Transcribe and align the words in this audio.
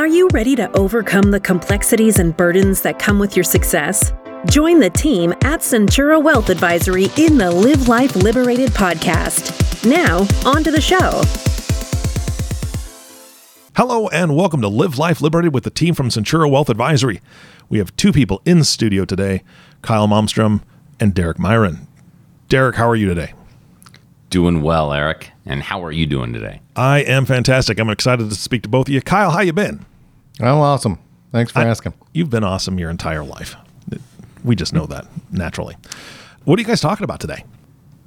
Are 0.00 0.06
you 0.06 0.28
ready 0.32 0.56
to 0.56 0.74
overcome 0.74 1.30
the 1.30 1.40
complexities 1.40 2.18
and 2.18 2.34
burdens 2.34 2.80
that 2.80 2.98
come 2.98 3.18
with 3.18 3.36
your 3.36 3.44
success? 3.44 4.14
Join 4.46 4.80
the 4.80 4.88
team 4.88 5.32
at 5.42 5.60
Centura 5.60 6.22
Wealth 6.22 6.48
Advisory 6.48 7.08
in 7.18 7.36
the 7.36 7.50
Live 7.50 7.86
Life 7.86 8.16
Liberated 8.16 8.70
podcast. 8.70 9.86
Now, 9.86 10.20
on 10.50 10.64
to 10.64 10.70
the 10.70 10.80
show. 10.80 11.20
Hello 13.76 14.08
and 14.08 14.34
welcome 14.34 14.62
to 14.62 14.68
Live 14.68 14.96
Life 14.96 15.20
Liberated 15.20 15.52
with 15.52 15.64
the 15.64 15.70
team 15.70 15.92
from 15.92 16.08
Centura 16.08 16.50
Wealth 16.50 16.70
Advisory. 16.70 17.20
We 17.68 17.76
have 17.76 17.94
two 17.96 18.10
people 18.10 18.40
in 18.46 18.64
studio 18.64 19.04
today 19.04 19.42
Kyle 19.82 20.08
Malmstrom 20.08 20.62
and 20.98 21.12
Derek 21.12 21.38
Myron. 21.38 21.86
Derek, 22.48 22.76
how 22.76 22.88
are 22.88 22.96
you 22.96 23.06
today? 23.06 23.34
Doing 24.30 24.62
well, 24.62 24.94
Eric. 24.94 25.32
And 25.44 25.62
how 25.62 25.84
are 25.84 25.92
you 25.92 26.06
doing 26.06 26.32
today? 26.32 26.62
I 26.74 27.00
am 27.00 27.26
fantastic. 27.26 27.78
I'm 27.78 27.90
excited 27.90 28.30
to 28.30 28.34
speak 28.34 28.62
to 28.62 28.70
both 28.70 28.88
of 28.88 28.94
you. 28.94 29.02
Kyle, 29.02 29.32
how 29.32 29.40
you 29.40 29.52
been? 29.52 29.84
I'm 30.40 30.56
awesome. 30.58 30.98
Thanks 31.32 31.52
for 31.52 31.60
I- 31.60 31.64
asking. 31.66 31.94
You've 32.12 32.30
been 32.30 32.44
awesome 32.44 32.78
your 32.78 32.90
entire 32.90 33.24
life. 33.24 33.56
We 34.42 34.56
just 34.56 34.72
know 34.72 34.86
that 34.86 35.06
naturally. 35.30 35.76
What 36.44 36.58
are 36.58 36.62
you 36.62 36.66
guys 36.66 36.80
talking 36.80 37.04
about 37.04 37.20
today? 37.20 37.44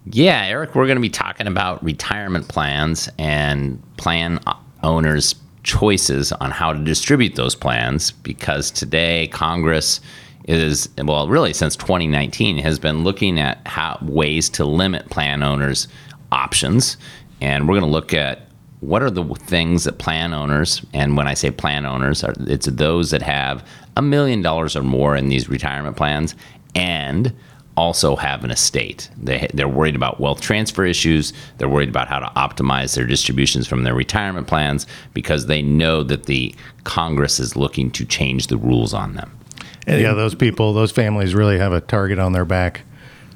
Yeah, 0.05 0.43
Eric, 0.45 0.75
we're 0.75 0.87
going 0.87 0.97
to 0.97 1.01
be 1.01 1.09
talking 1.09 1.47
about 1.47 1.83
retirement 1.83 2.47
plans 2.47 3.07
and 3.17 3.81
plan 3.97 4.39
owners' 4.81 5.35
choices 5.63 6.31
on 6.33 6.51
how 6.51 6.73
to 6.73 6.79
distribute 6.83 7.35
those 7.35 7.55
plans 7.55 8.11
because 8.11 8.69
today 8.71 9.27
Congress 9.27 10.01
is, 10.45 10.89
well, 10.97 11.29
really 11.29 11.53
since 11.53 11.75
2019, 11.77 12.57
has 12.57 12.79
been 12.79 13.03
looking 13.03 13.39
at 13.39 13.65
how 13.65 13.97
ways 14.01 14.49
to 14.49 14.65
limit 14.65 15.09
plan 15.09 15.41
owners' 15.43 15.87
options. 16.31 16.97
And 17.39 17.67
we're 17.67 17.75
going 17.79 17.85
to 17.89 17.93
look 17.93 18.13
at 18.13 18.47
what 18.83 19.01
are 19.01 19.09
the 19.09 19.23
things 19.35 19.85
that 19.85 19.97
plan 19.97 20.33
owners, 20.33 20.85
and 20.93 21.15
when 21.15 21.27
I 21.27 21.33
say 21.33 21.51
plan 21.51 21.85
owners, 21.85 22.23
it's 22.41 22.65
those 22.65 23.11
that 23.11 23.21
have 23.21 23.65
a 23.95 24.01
million 24.01 24.41
dollars 24.41 24.75
or 24.75 24.83
more 24.83 25.15
in 25.15 25.29
these 25.29 25.47
retirement 25.47 25.95
plans 25.95 26.35
and 26.75 27.33
also 27.75 28.15
have 28.15 28.43
an 28.43 28.51
estate. 28.51 29.09
They, 29.17 29.47
they're 29.53 29.67
worried 29.67 29.95
about 29.95 30.19
wealth 30.19 30.41
transfer 30.41 30.85
issues. 30.85 31.33
They're 31.57 31.69
worried 31.69 31.89
about 31.89 32.07
how 32.07 32.19
to 32.19 32.27
optimize 32.35 32.95
their 32.95 33.05
distributions 33.05 33.67
from 33.67 33.83
their 33.83 33.95
retirement 33.95 34.47
plans 34.47 34.85
because 35.13 35.47
they 35.47 35.61
know 35.61 36.03
that 36.03 36.25
the 36.25 36.53
Congress 36.83 37.39
is 37.39 37.55
looking 37.55 37.89
to 37.91 38.05
change 38.05 38.47
the 38.47 38.57
rules 38.57 38.93
on 38.93 39.15
them. 39.15 39.31
And 39.87 40.01
Yeah, 40.01 40.13
those 40.13 40.35
people, 40.35 40.73
those 40.73 40.91
families 40.91 41.33
really 41.33 41.57
have 41.57 41.73
a 41.73 41.81
target 41.81 42.19
on 42.19 42.33
their 42.33 42.45
back. 42.45 42.81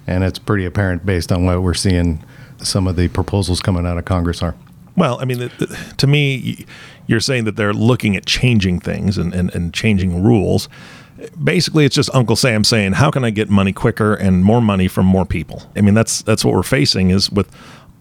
And 0.06 0.24
it's 0.24 0.40
pretty 0.40 0.66
apparent 0.66 1.06
based 1.06 1.32
on 1.32 1.46
what 1.46 1.62
we're 1.62 1.74
seeing 1.74 2.24
some 2.62 2.88
of 2.88 2.96
the 2.96 3.08
proposals 3.08 3.62
coming 3.62 3.86
out 3.86 3.98
of 3.98 4.06
Congress 4.06 4.44
are. 4.44 4.56
Well, 4.98 5.20
I 5.22 5.26
mean, 5.26 5.38
the, 5.38 5.48
the, 5.60 5.94
to 5.98 6.08
me, 6.08 6.66
you're 7.06 7.20
saying 7.20 7.46
that 7.46 7.56
they're 7.56 7.74
looking 7.74 8.18
at 8.18 8.26
changing 8.26 8.80
things 8.80 9.18
and, 9.18 9.34
and, 9.34 9.54
and 9.54 9.74
changing 9.74 10.24
rules. 10.24 10.68
Basically, 11.42 11.86
it's 11.86 11.96
just 11.96 12.14
Uncle 12.14 12.36
Sam 12.36 12.64
saying, 12.64 12.94
"How 12.94 13.10
can 13.10 13.24
I 13.24 13.30
get 13.30 13.50
money 13.50 13.74
quicker 13.74 14.14
and 14.14 14.44
more 14.44 14.62
money 14.62 14.88
from 14.88 15.06
more 15.06 15.26
people?" 15.26 15.64
I 15.76 15.82
mean, 15.82 15.94
that's 15.94 16.22
that's 16.24 16.44
what 16.44 16.54
we're 16.54 16.64
facing 16.64 17.10
is 17.12 17.32
with 17.32 17.50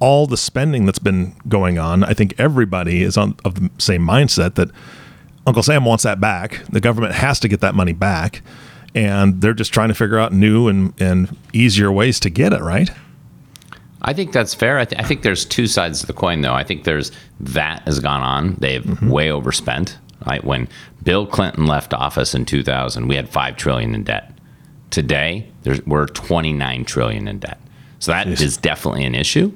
all 0.01 0.27
the 0.27 0.37
spending 0.37 0.85
that's 0.85 0.99
been 0.99 1.35
going 1.49 1.79
on. 1.79 2.05
I 2.05 2.13
think 2.13 2.35
everybody 2.39 3.03
is 3.03 3.17
on 3.17 3.37
of 3.45 3.55
the 3.55 3.71
same 3.79 4.07
mindset 4.07 4.55
that 4.57 4.71
Uncle 5.47 5.63
Sam 5.63 5.85
wants 5.85 6.05
that 6.05 6.21
back. 6.21 6.63
The 6.71 6.81
government 6.81 7.15
has 7.15 7.41
to 7.41 7.49
get 7.49 7.61
that 7.61 7.75
money 7.75 7.95
back, 7.95 8.43
and 8.95 9.41
they're 9.41 9.55
just 9.55 9.73
trying 9.73 9.89
to 9.89 9.95
figure 9.95 10.19
out 10.19 10.33
new 10.33 10.69
and 10.69 10.93
and 11.01 11.35
easier 11.55 11.91
ways 11.91 12.21
to 12.21 12.31
get 12.31 12.53
it. 12.53 12.61
Right? 12.61 12.91
I 14.07 14.13
think 14.13 14.33
that's 14.33 14.55
fair. 14.55 14.79
I, 14.79 14.85
th- 14.85 15.01
I 15.01 15.05
think 15.05 15.23
there's 15.23 15.45
two 15.45 15.67
sides 15.67 16.01
to 16.01 16.07
the 16.07 16.13
coin, 16.13 16.41
though. 16.41 16.55
I 16.55 16.63
think 16.63 16.85
there's 16.85 17.11
that 17.41 17.83
has 17.83 17.99
gone 17.99 18.23
on. 18.23 18.55
They've 18.55 18.83
mm-hmm. 18.83 19.11
way 19.11 19.31
overspent. 19.31 19.99
Right 20.27 20.43
when 20.43 20.69
Bill 21.03 21.27
Clinton 21.27 21.67
left 21.67 21.93
office 21.93 22.35
in 22.35 22.47
2000, 22.47 23.07
we 23.07 23.17
had 23.17 23.29
five 23.29 23.57
trillion 23.57 23.95
in 23.95 24.05
debt. 24.05 24.33
Today, 24.91 25.49
there's, 25.63 25.85
we're 25.87 26.07
29 26.07 26.85
trillion 26.85 27.29
in 27.29 27.39
debt. 27.41 27.61
So 27.99 28.13
that 28.13 28.27
is 28.29 28.57
definitely 28.57 29.05
an 29.05 29.15
issue. 29.15 29.53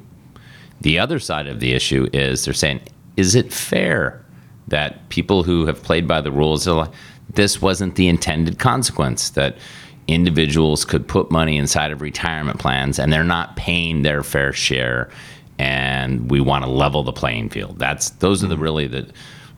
The 0.80 0.98
other 0.98 1.18
side 1.18 1.46
of 1.46 1.60
the 1.60 1.72
issue 1.72 2.08
is 2.12 2.44
they're 2.44 2.54
saying, 2.54 2.80
is 3.16 3.34
it 3.34 3.52
fair 3.52 4.24
that 4.68 5.08
people 5.08 5.42
who 5.42 5.66
have 5.66 5.82
played 5.82 6.06
by 6.06 6.20
the 6.20 6.32
rules, 6.32 6.66
are 6.66 6.74
like, 6.74 6.92
this 7.34 7.62
wasn't 7.62 7.94
the 7.96 8.08
intended 8.08 8.58
consequence, 8.58 9.30
that 9.30 9.56
individuals 10.12 10.84
could 10.84 11.06
put 11.06 11.30
money 11.30 11.56
inside 11.56 11.92
of 11.92 12.00
retirement 12.00 12.58
plans 12.58 12.98
and 12.98 13.12
they're 13.12 13.24
not 13.24 13.56
paying 13.56 14.02
their 14.02 14.22
fair 14.22 14.52
share, 14.52 15.10
and 15.58 16.30
we 16.30 16.40
want 16.40 16.64
to 16.64 16.70
level 16.70 17.02
the 17.02 17.12
playing 17.12 17.48
field. 17.50 17.78
That's 17.78 18.10
those 18.10 18.42
are 18.44 18.48
the 18.48 18.56
really 18.56 18.86
the 18.86 19.10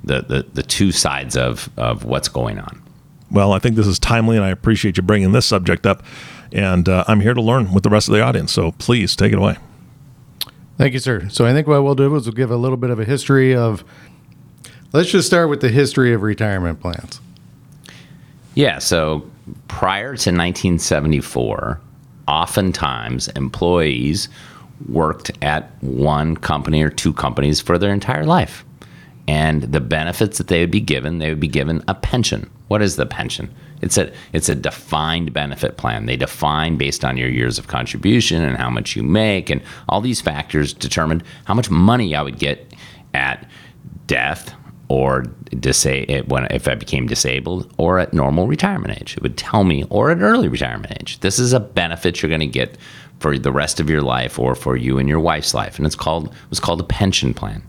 the, 0.05 0.23
the, 0.23 0.47
the 0.55 0.63
two 0.63 0.93
sides 0.93 1.37
of, 1.37 1.71
of 1.77 2.05
what's 2.05 2.29
going 2.29 2.59
on. 2.59 2.83
Well, 3.31 3.53
I 3.53 3.59
think 3.59 3.77
this 3.77 3.87
is 3.87 3.99
timely, 3.99 4.37
and 4.37 4.45
I 4.45 4.51
appreciate 4.51 4.97
you 4.97 5.03
bringing 5.03 5.33
this 5.33 5.47
subject 5.47 5.87
up. 5.87 6.03
And 6.53 6.89
uh, 6.89 7.05
I'm 7.09 7.21
here 7.21 7.35
to 7.35 7.41
learn 7.41 7.73
with 7.73 7.83
the 7.83 7.89
rest 7.89 8.09
of 8.09 8.15
the 8.15 8.21
audience. 8.21 8.53
So 8.53 8.73
please 8.73 9.17
take 9.17 9.33
it 9.33 9.39
away. 9.39 9.57
Thank 10.77 10.93
you, 10.93 10.99
sir. 10.99 11.29
So 11.29 11.47
I 11.47 11.53
think 11.53 11.67
what 11.67 11.83
we'll 11.83 11.95
do 11.95 12.15
is 12.17 12.27
we'll 12.27 12.35
give 12.35 12.51
a 12.51 12.57
little 12.57 12.77
bit 12.77 12.91
of 12.91 12.99
a 12.99 13.05
history 13.05 13.55
of. 13.55 13.85
Let's 14.93 15.11
just 15.11 15.27
start 15.27 15.49
with 15.49 15.63
the 15.63 15.71
history 15.71 16.13
of 16.13 16.23
retirement 16.23 16.81
plans. 16.81 17.21
Yeah, 18.55 18.79
so 18.79 19.31
prior 19.73 20.09
to 20.09 20.31
1974, 20.31 21.81
oftentimes 22.29 23.29
employees 23.29 24.29
worked 24.87 25.31
at 25.41 25.73
one 25.83 26.37
company 26.37 26.83
or 26.83 26.91
two 26.91 27.13
companies 27.15 27.61
for 27.61 27.79
their 27.79 27.93
entire 27.93 28.25
life. 28.25 28.67
And 29.27 29.63
the 29.63 29.81
benefits 29.81 30.37
that 30.37 30.49
they 30.49 30.61
would 30.61 30.71
be 30.71 30.81
given, 30.81 31.19
they 31.19 31.31
would 31.31 31.41
be 31.41 31.49
given 31.49 31.83
a 31.89 31.95
pension. 31.95 32.51
What 32.69 32.83
is 32.83 32.97
the 32.97 33.07
pension? 33.07 33.53
It's 33.81 33.97
a 33.97 34.13
it's 34.35 34.51
a 34.51 34.55
defined 34.55 35.33
benefit 35.33 35.79
plan. 35.79 36.05
They 36.05 36.17
define 36.17 36.77
based 36.77 37.03
on 37.03 37.17
your 37.17 37.31
years 37.31 37.59
of 37.59 37.69
contribution 37.69 38.43
and 38.43 38.59
how 38.59 38.69
much 38.69 38.95
you 38.95 39.03
make 39.03 39.49
and 39.49 39.63
all 39.89 40.03
these 40.03 40.21
factors 40.21 40.75
determined 40.75 41.25
how 41.47 41.55
much 41.55 41.71
money 41.71 42.15
I 42.15 42.23
would 42.23 42.39
get 42.39 42.75
at 43.15 43.49
death 44.07 44.55
or 44.93 45.23
disa- 45.59 46.23
when 46.27 46.45
if 46.51 46.69
I 46.69 46.75
became 46.75 47.07
disabled 47.07 47.73
or 47.79 47.99
at 47.99 48.13
normal 48.13 48.47
retirement 48.47 49.01
age. 49.01 49.17
It 49.17 49.23
would 49.23 49.39
tell 49.39 49.65
me 49.65 49.85
or 49.89 50.11
at 50.11 50.21
early 50.21 50.49
retirement 50.49 50.93
age. 51.01 51.19
This 51.21 51.39
is 51.39 51.55
a 51.55 51.61
benefit 51.61 52.21
you're 52.21 52.29
going 52.29 52.41
to 52.41 52.47
get 52.47 52.77
for 53.19 53.39
the 53.39 53.53
rest 53.53 53.81
of 53.81 53.89
your 53.89 54.03
life 54.03 54.39
or 54.39 54.55
for 54.55 54.77
you 54.77 54.99
and 54.99 55.09
your 55.09 55.19
wife's 55.21 55.55
life 55.55 55.79
and 55.79 55.87
it's 55.87 55.97
called 55.97 56.27
it 56.27 56.51
was 56.51 56.61
called 56.61 56.81
a 56.81 56.85
pension 56.85 57.33
plan. 57.33 57.63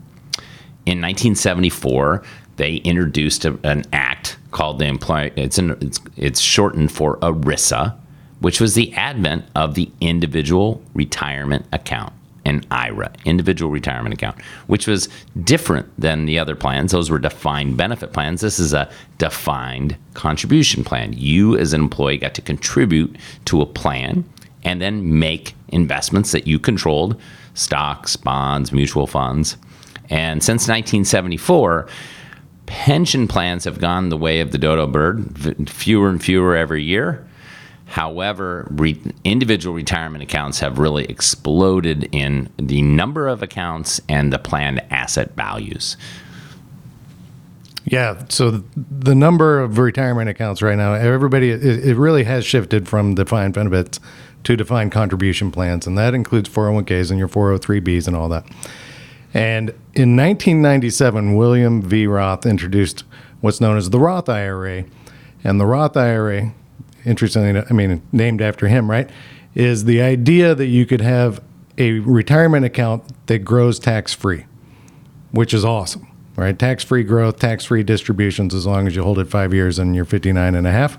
In 0.86 1.00
1974, 1.00 2.24
they 2.58 2.76
introduced 2.76 3.46
a, 3.46 3.58
an 3.64 3.84
act 3.94 4.38
called 4.52 4.80
the 4.80 4.86
employ. 4.86 5.32
It's, 5.38 5.58
an, 5.58 5.78
it's 5.80 6.02
it's 6.18 6.42
shortened 6.42 6.92
for 6.92 7.18
ERISA, 7.20 7.98
which 8.42 8.60
was 8.60 8.76
the 8.76 8.92
advent 8.96 9.46
of 9.56 9.76
the 9.76 9.90
individual 10.02 10.84
retirement 10.94 11.66
account, 11.72 12.12
an 12.46 12.64
IRA, 12.72 13.12
individual 13.26 13.72
retirement 13.72 14.14
account, 14.14 14.42
which 14.68 14.88
was 14.88 15.08
different 15.44 15.90
than 16.00 16.26
the 16.26 16.38
other 16.40 16.56
plans. 16.56 16.92
Those 16.92 17.10
were 17.10 17.20
defined 17.20 17.78
benefit 17.78 18.12
plans. 18.14 18.42
This 18.42 18.60
is 18.60 18.74
a 18.74 18.90
defined 19.18 19.96
contribution 20.14 20.84
plan. 20.84 21.14
You, 21.14 21.58
as 21.58 21.74
an 21.74 21.82
employee, 21.82 22.18
got 22.18 22.34
to 22.36 22.42
contribute 22.42 23.16
to 23.46 23.62
a 23.62 23.66
plan 23.66 24.26
and 24.64 24.82
then 24.82 25.20
make 25.20 25.56
investments 25.70 26.32
that 26.32 26.48
you 26.48 26.60
controlled 26.60 27.20
stocks, 27.54 28.16
bonds, 28.16 28.72
mutual 28.72 29.08
funds. 29.08 29.58
And 30.10 30.44
since 30.44 30.64
1974, 30.64 31.88
pension 32.66 33.28
plans 33.28 33.64
have 33.66 33.80
gone 33.80 34.10
the 34.10 34.18
way 34.18 34.40
of 34.40 34.52
the 34.52 34.58
dodo 34.58 34.88
bird, 34.88 35.70
fewer 35.70 36.10
and 36.10 36.24
fewer 36.24 36.56
every 36.56 36.84
year. 36.84 37.26
However, 37.94 38.68
re- 38.72 39.00
individual 39.24 39.76
retirement 39.76 40.24
accounts 40.24 40.60
have 40.62 40.80
really 40.80 41.06
exploded 41.06 42.10
in 42.12 42.50
the 42.58 42.82
number 42.82 43.28
of 43.28 43.44
accounts 43.44 44.02
and 44.10 44.34
the 44.34 44.40
planned 44.40 44.82
asset 44.90 45.36
values. 45.36 45.96
Yeah. 47.86 48.24
So 48.30 48.64
the 48.76 49.14
number 49.14 49.60
of 49.60 49.78
retirement 49.78 50.28
accounts 50.28 50.64
right 50.64 50.76
now, 50.76 50.94
everybody, 50.94 51.52
it, 51.52 51.64
it 51.64 51.96
really 51.96 52.24
has 52.24 52.44
shifted 52.48 52.90
from 52.90 53.14
defined 53.14 53.54
benefits 53.54 54.00
to 54.46 54.56
defined 54.56 54.92
contribution 54.92 55.52
plans. 55.52 55.86
And 55.86 55.96
that 55.96 56.16
includes 56.16 56.50
401ks 56.50 57.12
and 57.12 57.20
your 57.20 57.28
403bs 57.28 58.08
and 58.08 58.16
all 58.16 58.30
that. 58.30 58.44
And 59.36 59.70
in 59.94 60.18
1997, 60.18 61.36
William 61.36 61.84
V. 61.84 62.08
Roth 62.08 62.48
introduced 62.48 63.04
what's 63.42 63.62
known 63.62 63.78
as 63.78 63.92
the 63.92 64.00
Roth 64.00 64.30
IRA. 64.30 64.86
And 65.44 65.60
the 65.60 65.68
Roth 65.68 65.96
IRA, 65.96 66.56
interestingly, 67.06 67.64
I 67.70 67.74
mean, 67.74 68.02
named 68.12 68.42
after 68.42 68.68
him, 68.68 68.90
right, 68.90 69.10
is 69.56 69.86
the 69.86 70.02
idea 70.02 70.56
that 70.56 70.68
you 70.68 70.86
could 70.86 71.02
have 71.02 71.42
a 71.78 72.00
retirement 72.00 72.66
account 72.66 73.04
that 73.28 73.40
grows 73.40 73.80
tax 73.80 74.14
free, 74.14 74.46
which 75.32 75.54
is 75.54 75.66
awesome, 75.66 76.08
right? 76.36 76.58
Tax 76.58 76.84
free 76.84 77.04
growth, 77.04 77.40
tax 77.40 77.66
free 77.66 77.84
distributions 77.84 78.54
as 78.54 78.66
long 78.66 78.88
as 78.88 78.96
you 78.96 79.04
hold 79.04 79.20
it 79.20 79.26
five 79.26 79.54
years 79.54 79.80
and 79.80 79.96
you're 79.96 80.06
59 80.06 80.56
and 80.56 80.68
a 80.68 80.72
half. 80.72 80.98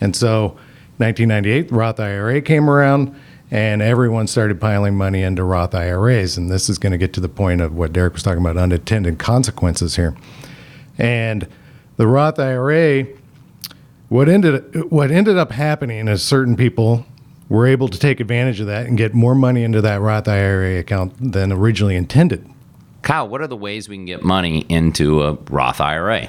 And 0.00 0.14
so 0.14 0.56
1998, 0.98 1.72
Roth 1.72 1.98
IRA 1.98 2.40
came 2.40 2.70
around 2.70 3.14
and 3.50 3.82
everyone 3.82 4.26
started 4.26 4.60
piling 4.60 4.96
money 4.96 5.22
into 5.22 5.44
Roth 5.44 5.74
IRAs. 5.74 6.36
And 6.36 6.50
this 6.50 6.68
is 6.68 6.78
going 6.78 6.92
to 6.92 6.98
get 6.98 7.12
to 7.14 7.20
the 7.20 7.28
point 7.28 7.60
of 7.60 7.74
what 7.74 7.92
Derek 7.92 8.14
was 8.14 8.22
talking 8.22 8.40
about 8.40 8.56
unintended 8.56 9.18
consequences 9.18 9.96
here. 9.96 10.16
And 10.98 11.48
The 11.96 12.06
Roth 12.06 12.38
IRA, 12.38 13.06
what 14.08 14.28
ended 14.28 14.90
what 14.90 15.10
ended 15.10 15.36
up 15.36 15.52
happening 15.52 16.08
is 16.08 16.22
certain 16.22 16.56
people 16.56 17.06
were 17.48 17.66
able 17.66 17.88
to 17.88 17.98
take 17.98 18.20
advantage 18.20 18.60
of 18.60 18.66
that 18.66 18.86
and 18.86 18.96
get 18.96 19.14
more 19.14 19.34
money 19.34 19.62
into 19.62 19.80
that 19.80 20.00
Roth 20.00 20.28
IRA 20.28 20.78
account 20.78 21.32
than 21.32 21.52
originally 21.52 21.96
intended. 21.96 22.48
Kyle, 23.02 23.28
what 23.28 23.42
are 23.42 23.46
the 23.46 23.56
ways 23.56 23.88
we 23.88 23.96
can 23.96 24.06
get 24.06 24.22
money 24.22 24.64
into 24.68 25.22
a 25.22 25.34
Roth 25.50 25.80
IRA? 25.80 26.28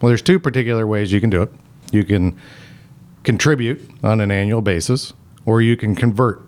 Well, 0.00 0.08
there's 0.08 0.22
two 0.22 0.40
particular 0.40 0.86
ways 0.86 1.12
you 1.12 1.20
can 1.20 1.30
do 1.30 1.42
it. 1.42 1.52
You 1.92 2.04
can 2.04 2.36
contribute 3.22 3.88
on 4.02 4.20
an 4.20 4.30
annual 4.30 4.60
basis, 4.60 5.12
or 5.44 5.62
you 5.62 5.76
can 5.76 5.94
convert. 5.94 6.42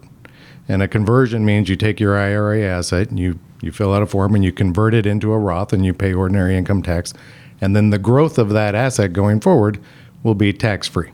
And 0.68 0.82
a 0.82 0.88
conversion 0.88 1.44
means 1.44 1.68
you 1.68 1.76
take 1.76 2.00
your 2.00 2.18
IRA 2.18 2.62
asset 2.62 3.08
and 3.08 3.18
you, 3.18 3.38
you 3.62 3.72
fill 3.72 3.94
out 3.94 4.02
a 4.02 4.06
form 4.06 4.34
and 4.34 4.44
you 4.44 4.52
convert 4.52 4.94
it 4.94 5.06
into 5.06 5.32
a 5.32 5.38
Roth 5.38 5.72
and 5.72 5.84
you 5.86 5.94
pay 5.94 6.12
ordinary 6.12 6.56
income 6.56 6.82
tax. 6.82 7.14
And 7.60 7.74
then 7.74 7.90
the 7.90 7.98
growth 7.98 8.36
of 8.36 8.50
that 8.50 8.74
asset 8.74 9.12
going 9.12 9.40
forward 9.40 9.80
will 10.22 10.34
be 10.34 10.52
tax 10.52 10.88
free. 10.88 11.10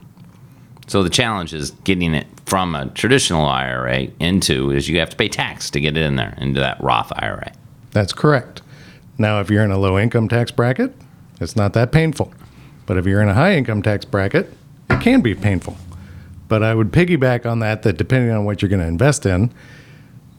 So 0.87 1.03
the 1.03 1.09
challenge 1.09 1.53
is 1.53 1.71
getting 1.83 2.13
it 2.13 2.27
from 2.45 2.75
a 2.75 2.87
traditional 2.89 3.45
IRA 3.45 4.07
into 4.19 4.71
is 4.71 4.87
you 4.87 4.99
have 4.99 5.09
to 5.09 5.15
pay 5.15 5.27
tax 5.27 5.69
to 5.71 5.79
get 5.79 5.97
it 5.97 6.03
in 6.03 6.15
there 6.15 6.35
into 6.37 6.59
that 6.59 6.81
Roth 6.81 7.11
IRA. 7.15 7.51
That's 7.91 8.13
correct. 8.13 8.61
Now, 9.17 9.39
if 9.39 9.49
you're 9.49 9.63
in 9.63 9.71
a 9.71 9.77
low 9.77 9.97
income 9.97 10.27
tax 10.27 10.51
bracket, 10.51 10.93
it's 11.39 11.55
not 11.55 11.73
that 11.73 11.91
painful. 11.91 12.33
But 12.85 12.97
if 12.97 13.05
you're 13.05 13.21
in 13.21 13.29
a 13.29 13.33
high 13.33 13.55
income 13.55 13.81
tax 13.81 14.05
bracket, 14.05 14.51
it 14.89 15.01
can 15.01 15.21
be 15.21 15.33
painful. 15.33 15.77
But 16.47 16.61
I 16.61 16.75
would 16.75 16.91
piggyback 16.91 17.45
on 17.49 17.59
that 17.59 17.83
that 17.83 17.97
depending 17.97 18.31
on 18.31 18.45
what 18.45 18.61
you're 18.61 18.69
going 18.69 18.81
to 18.81 18.87
invest 18.87 19.25
in, 19.25 19.51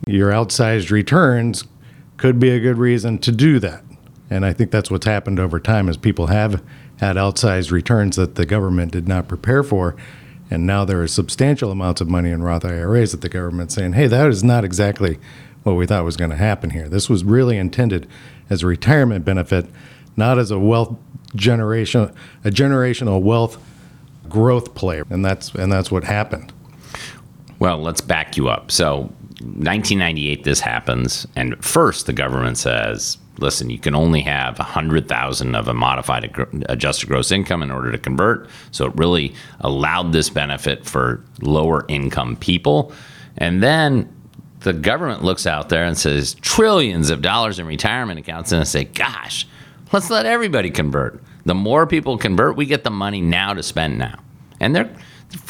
your 0.07 0.31
outsized 0.31 0.91
returns 0.91 1.65
could 2.17 2.39
be 2.39 2.51
a 2.51 2.61
good 2.61 2.79
reason 2.79 3.19
to 3.19 3.33
do 3.33 3.59
that. 3.59 3.83
And 4.31 4.45
I 4.45 4.53
think 4.53 4.71
that's 4.71 4.91
what's 4.91 5.07
happened 5.07 5.41
over 5.41 5.59
time 5.59 5.89
is 5.89 5.97
people 5.97 6.29
have 6.29 6.63
had 6.99 7.17
outsized 7.17 7.71
returns 7.71 8.17
that 8.17 8.37
the 8.37 8.47
government 8.47 8.93
did 8.93 9.07
not 9.07 9.29
prepare 9.29 9.63
for. 9.63 9.97
And 10.51 10.67
now 10.67 10.85
there 10.85 11.03
are 11.03 11.09
substantial 11.09 11.71
amounts 11.71 12.01
of 12.01 12.09
money 12.09 12.31
in 12.31 12.43
Roth 12.43 12.65
IRAs 12.65 13.13
that 13.13 13.21
the 13.21 13.29
government's 13.29 13.75
saying, 13.75 13.95
hey, 13.95 14.07
that 14.07 14.29
is 14.29 14.45
not 14.45 14.65
exactly 14.65 15.19
what 15.65 15.75
we 15.75 15.87
thought 15.87 16.05
was 16.05 16.17
going 16.17 16.31
to 16.31 16.37
happen 16.37 16.71
here. 16.71 16.89
This 16.89 17.11
was 17.11 17.25
really 17.25 17.59
intended 17.59 18.09
as 18.49 18.63
a 18.63 18.67
retirement 18.67 19.25
benefit, 19.25 19.67
not 20.17 20.39
as 20.39 20.53
a 20.53 20.59
wealth 20.59 20.97
generation, 21.35 22.15
a 22.45 22.51
generational 22.51 23.21
wealth 23.21 23.59
growth 24.29 24.75
play. 24.75 25.03
And 25.11 25.25
that's 25.25 25.53
and 25.55 25.73
that's 25.73 25.91
what 25.91 26.05
happened. 26.05 26.53
Well, 27.59 27.79
let's 27.79 28.01
back 28.01 28.37
you 28.37 28.49
up. 28.49 28.71
So, 28.71 29.13
1998, 29.41 30.45
this 30.45 30.61
happens, 30.61 31.27
and 31.37 31.63
first 31.65 32.07
the 32.07 32.13
government 32.13 32.59
says, 32.59 33.19
"Listen, 33.39 33.71
you 33.71 33.79
can 33.79 33.95
only 33.95 34.23
have 34.23 34.59
100,000 34.59 35.55
of 35.55 35.69
a 35.69 35.75
modified 35.75 36.35
adjusted 36.69 37.09
gross 37.09 37.31
income 37.31 37.63
in 37.63 37.71
order 37.71 37.93
to 37.93 37.99
convert." 37.99 38.49
So 38.71 38.87
it 38.87 38.93
really 38.97 39.35
allowed 39.61 40.13
this 40.13 40.31
benefit 40.31 40.87
for 40.87 41.23
lower 41.41 41.85
income 41.89 42.37
people. 42.37 42.93
And 43.39 43.63
then 43.63 44.09
the 44.61 44.73
government 44.73 45.23
looks 45.23 45.47
out 45.47 45.69
there 45.69 45.85
and 45.85 45.97
says 45.97 46.35
trillions 46.35 47.11
of 47.11 47.23
dollars 47.23 47.59
in 47.59 47.67
retirement 47.67 48.19
accounts 48.19 48.53
and 48.53 48.61
they 48.61 48.65
say, 48.65 48.85
"Gosh, 48.85 49.47
let's 49.93 50.11
let 50.11 50.27
everybody 50.27 50.71
convert. 50.71 51.23
The 51.45 51.55
more 51.55 51.87
people 51.87 52.19
convert, 52.19 52.57
we 52.57 52.67
get 52.67 52.83
the 52.85 52.91
money 52.91 53.21
now 53.21 53.55
to 53.55 53.63
spend 53.63 53.99
now." 53.99 54.19
And 54.61 54.75
they're 54.75 54.91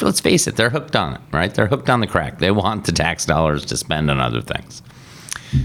let's 0.01 0.19
face 0.19 0.47
it, 0.47 0.55
they're 0.55 0.69
hooked 0.69 0.95
on 0.95 1.15
it, 1.15 1.21
right? 1.31 1.53
They're 1.53 1.67
hooked 1.67 1.89
on 1.89 1.99
the 1.99 2.07
crack. 2.07 2.39
They 2.39 2.51
want 2.51 2.85
the 2.85 2.91
tax 2.91 3.25
dollars 3.25 3.65
to 3.65 3.77
spend 3.77 4.09
on 4.09 4.19
other 4.19 4.41
things. 4.41 4.81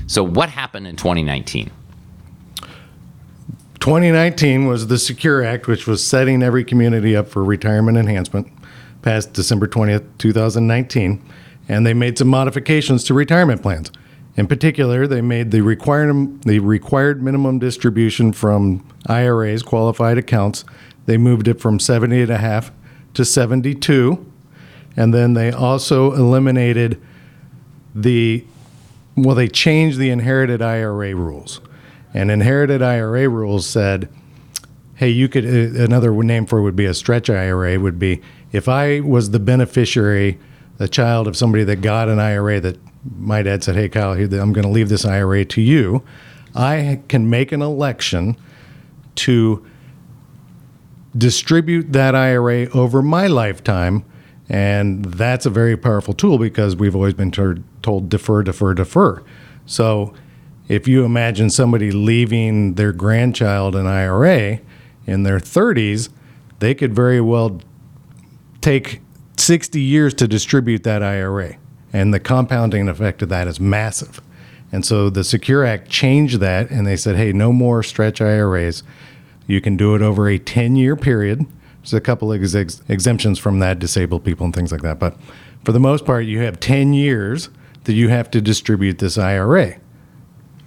So, 0.06 0.22
what 0.22 0.48
happened 0.48 0.86
in 0.86 0.96
2019? 0.96 1.70
2019 3.82 4.66
was 4.66 4.86
the 4.86 4.96
Secure 4.96 5.42
Act, 5.42 5.66
which 5.66 5.88
was 5.88 6.06
setting 6.06 6.40
every 6.40 6.62
community 6.62 7.16
up 7.16 7.26
for 7.26 7.42
retirement 7.42 7.98
enhancement, 7.98 8.46
passed 9.02 9.32
December 9.32 9.66
20th, 9.66 10.06
2019. 10.18 11.20
And 11.68 11.84
they 11.84 11.92
made 11.92 12.16
some 12.16 12.28
modifications 12.28 13.02
to 13.02 13.14
retirement 13.14 13.60
plans. 13.60 13.90
In 14.36 14.46
particular, 14.46 15.08
they 15.08 15.20
made 15.20 15.50
the 15.50 15.62
required, 15.62 16.42
the 16.42 16.60
required 16.60 17.24
minimum 17.24 17.58
distribution 17.58 18.32
from 18.32 18.86
IRAs, 19.06 19.64
qualified 19.64 20.16
accounts, 20.16 20.64
they 21.06 21.16
moved 21.16 21.48
it 21.48 21.60
from 21.60 21.80
70 21.80 22.22
and 22.22 22.30
a 22.30 22.38
half 22.38 22.70
to 23.14 23.24
72. 23.24 24.24
And 24.96 25.12
then 25.12 25.34
they 25.34 25.50
also 25.50 26.12
eliminated 26.12 27.02
the, 27.96 28.44
well, 29.16 29.34
they 29.34 29.48
changed 29.48 29.98
the 29.98 30.10
inherited 30.10 30.62
IRA 30.62 31.16
rules. 31.16 31.60
And 32.14 32.30
inherited 32.30 32.82
IRA 32.82 33.28
rules 33.28 33.66
said, 33.66 34.08
hey, 34.94 35.08
you 35.08 35.28
could, 35.28 35.44
uh, 35.44 35.82
another 35.82 36.12
name 36.22 36.46
for 36.46 36.58
it 36.58 36.62
would 36.62 36.76
be 36.76 36.84
a 36.84 36.94
stretch 36.94 37.30
IRA, 37.30 37.78
would 37.78 37.98
be 37.98 38.20
if 38.52 38.68
I 38.68 39.00
was 39.00 39.30
the 39.30 39.40
beneficiary, 39.40 40.38
the 40.76 40.88
child 40.88 41.26
of 41.26 41.36
somebody 41.36 41.64
that 41.64 41.76
got 41.80 42.08
an 42.08 42.18
IRA 42.18 42.60
that 42.60 42.78
my 43.18 43.42
dad 43.42 43.64
said, 43.64 43.74
hey, 43.74 43.88
Kyle, 43.88 44.12
I'm 44.12 44.52
going 44.52 44.62
to 44.62 44.68
leave 44.68 44.88
this 44.88 45.04
IRA 45.04 45.44
to 45.46 45.60
you, 45.60 46.02
I 46.54 47.00
can 47.08 47.28
make 47.28 47.50
an 47.50 47.62
election 47.62 48.36
to 49.16 49.66
distribute 51.16 51.92
that 51.92 52.14
IRA 52.14 52.68
over 52.70 53.02
my 53.02 53.26
lifetime. 53.26 54.04
And 54.48 55.04
that's 55.04 55.46
a 55.46 55.50
very 55.50 55.76
powerful 55.76 56.14
tool 56.14 56.38
because 56.38 56.76
we've 56.76 56.94
always 56.94 57.14
been 57.14 57.30
told 57.30 58.08
defer, 58.08 58.42
defer, 58.42 58.74
defer. 58.74 59.22
So 59.66 60.14
if 60.72 60.88
you 60.88 61.04
imagine 61.04 61.50
somebody 61.50 61.90
leaving 61.90 62.76
their 62.76 62.94
grandchild 62.94 63.76
an 63.76 63.86
IRA 63.86 64.58
in 65.06 65.22
their 65.22 65.38
30s, 65.38 66.08
they 66.60 66.74
could 66.74 66.94
very 66.94 67.20
well 67.20 67.60
take 68.62 69.02
60 69.36 69.78
years 69.78 70.14
to 70.14 70.26
distribute 70.26 70.82
that 70.84 71.02
IRA. 71.02 71.56
And 71.92 72.14
the 72.14 72.20
compounding 72.20 72.88
effect 72.88 73.20
of 73.20 73.28
that 73.28 73.46
is 73.48 73.60
massive. 73.60 74.22
And 74.72 74.82
so 74.86 75.10
the 75.10 75.24
Secure 75.24 75.62
Act 75.62 75.90
changed 75.90 76.40
that 76.40 76.70
and 76.70 76.86
they 76.86 76.96
said, 76.96 77.16
hey, 77.16 77.34
no 77.34 77.52
more 77.52 77.82
stretch 77.82 78.22
IRAs. 78.22 78.82
You 79.46 79.60
can 79.60 79.76
do 79.76 79.94
it 79.94 80.00
over 80.00 80.26
a 80.26 80.38
10 80.38 80.76
year 80.76 80.96
period. 80.96 81.44
There's 81.82 81.92
a 81.92 82.00
couple 82.00 82.32
ex- 82.32 82.80
exemptions 82.88 83.38
from 83.38 83.58
that, 83.58 83.78
disabled 83.78 84.24
people 84.24 84.46
and 84.46 84.54
things 84.54 84.72
like 84.72 84.80
that. 84.80 84.98
But 84.98 85.18
for 85.66 85.72
the 85.72 85.80
most 85.80 86.06
part, 86.06 86.24
you 86.24 86.38
have 86.38 86.60
10 86.60 86.94
years 86.94 87.50
that 87.84 87.92
you 87.92 88.08
have 88.08 88.30
to 88.30 88.40
distribute 88.40 89.00
this 89.00 89.18
IRA. 89.18 89.76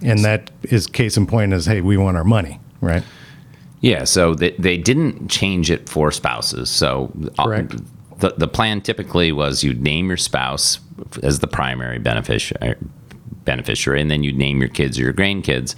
And 0.02 0.24
that 0.24 0.50
is 0.64 0.86
case 0.86 1.16
in 1.16 1.26
point 1.26 1.52
is 1.52 1.66
hey, 1.66 1.80
we 1.80 1.96
want 1.96 2.16
our 2.16 2.24
money, 2.24 2.60
right? 2.80 3.02
Yeah, 3.80 4.04
so 4.04 4.34
they, 4.34 4.52
they 4.52 4.76
didn't 4.76 5.28
change 5.28 5.70
it 5.70 5.88
for 5.88 6.10
spouses. 6.10 6.70
So 6.70 7.12
uh, 7.38 7.44
Correct. 7.44 7.76
the, 8.18 8.30
the 8.36 8.48
plan 8.48 8.80
typically 8.80 9.32
was 9.32 9.62
you'd 9.62 9.82
name 9.82 10.08
your 10.08 10.16
spouse 10.16 10.80
as 11.22 11.40
the 11.40 11.46
primary 11.46 11.98
beneficiary, 11.98 12.74
beneficiary 13.44 14.00
and 14.00 14.10
then 14.10 14.22
you'd 14.22 14.36
name 14.36 14.60
your 14.60 14.70
kids 14.70 14.98
or 14.98 15.02
your 15.02 15.12
grandkids 15.12 15.74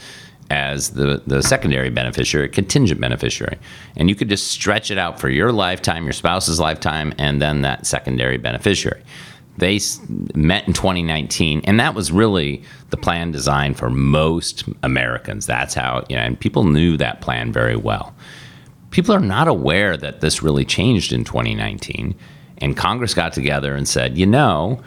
as 0.51 0.91
the, 0.91 1.23
the 1.27 1.43
secondary 1.43 1.91
beneficiary, 1.91 2.49
contingent 2.49 3.01
beneficiary. 3.01 3.59
And 3.97 4.09
you 4.09 4.15
could 4.15 4.29
just 4.29 4.47
stretch 4.47 4.91
it 4.91 4.97
out 4.97 5.21
for 5.21 5.29
your 5.29 5.53
lifetime, 5.53 6.05
your 6.05 6.15
spouse's 6.15 6.59
lifetime, 6.59 7.13
and 7.19 7.43
then 7.43 7.63
that 7.63 7.87
secondary 7.87 8.39
beneficiary. 8.39 9.03
They 9.59 9.81
met 10.35 10.67
in 10.67 10.73
2019, 10.73 11.63
and 11.65 11.81
that 11.81 11.95
was 11.95 12.13
really 12.13 12.63
the 12.91 12.97
plan 12.97 13.33
designed 13.33 13.77
for 13.77 13.91
most 13.91 14.65
Americans. 14.83 15.47
That's 15.47 15.75
how, 15.75 16.05
you 16.09 16.17
know, 16.17 16.23
and 16.23 16.39
people 16.39 16.65
knew 16.65 16.97
that 16.97 17.21
plan 17.21 17.53
very 17.53 17.77
well. 17.77 18.15
People 18.91 19.15
are 19.15 19.21
not 19.21 19.49
aware 19.49 19.97
that 19.97 20.21
this 20.21 20.43
really 20.43 20.65
changed 20.65 21.13
in 21.13 21.25
2019. 21.25 22.15
And 22.59 22.77
Congress 22.77 23.15
got 23.15 23.33
together 23.33 23.75
and 23.75 23.87
said, 23.87 24.17
you 24.17 24.27
know, 24.27 24.81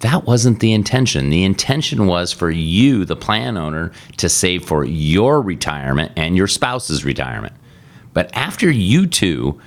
that 0.00 0.24
wasn't 0.24 0.60
the 0.60 0.72
intention. 0.72 1.30
The 1.30 1.44
intention 1.44 2.06
was 2.06 2.32
for 2.32 2.50
you, 2.50 3.04
the 3.04 3.16
plan 3.16 3.56
owner, 3.56 3.92
to 4.16 4.28
save 4.28 4.64
for 4.64 4.84
your 4.84 5.40
retirement 5.40 6.12
and 6.16 6.36
your 6.36 6.48
spouse's 6.48 7.04
retirement. 7.04 7.54
But 8.12 8.30
after 8.36 8.70
you 8.70 9.06
two 9.06 9.60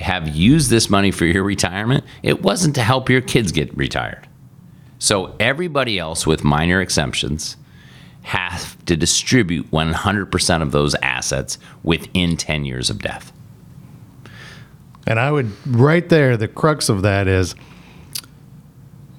have 0.00 0.28
used 0.28 0.70
this 0.70 0.90
money 0.90 1.10
for 1.10 1.26
your 1.26 1.42
retirement, 1.44 2.04
it 2.22 2.42
wasn't 2.42 2.74
to 2.74 2.82
help 2.82 3.08
your 3.10 3.20
kids 3.20 3.52
get 3.52 3.76
retired. 3.76 4.26
So 4.98 5.34
everybody 5.40 5.98
else, 5.98 6.26
with 6.26 6.44
minor 6.44 6.80
exemptions, 6.80 7.56
have 8.22 8.82
to 8.84 8.96
distribute 8.96 9.70
100% 9.70 10.62
of 10.62 10.72
those 10.72 10.94
assets 10.96 11.58
within 11.82 12.36
10 12.36 12.64
years 12.64 12.90
of 12.90 12.98
death. 12.98 13.32
And 15.06 15.18
I 15.18 15.32
would, 15.32 15.50
right 15.66 16.06
there, 16.08 16.36
the 16.36 16.48
crux 16.48 16.88
of 16.88 17.02
that 17.02 17.26
is 17.26 17.54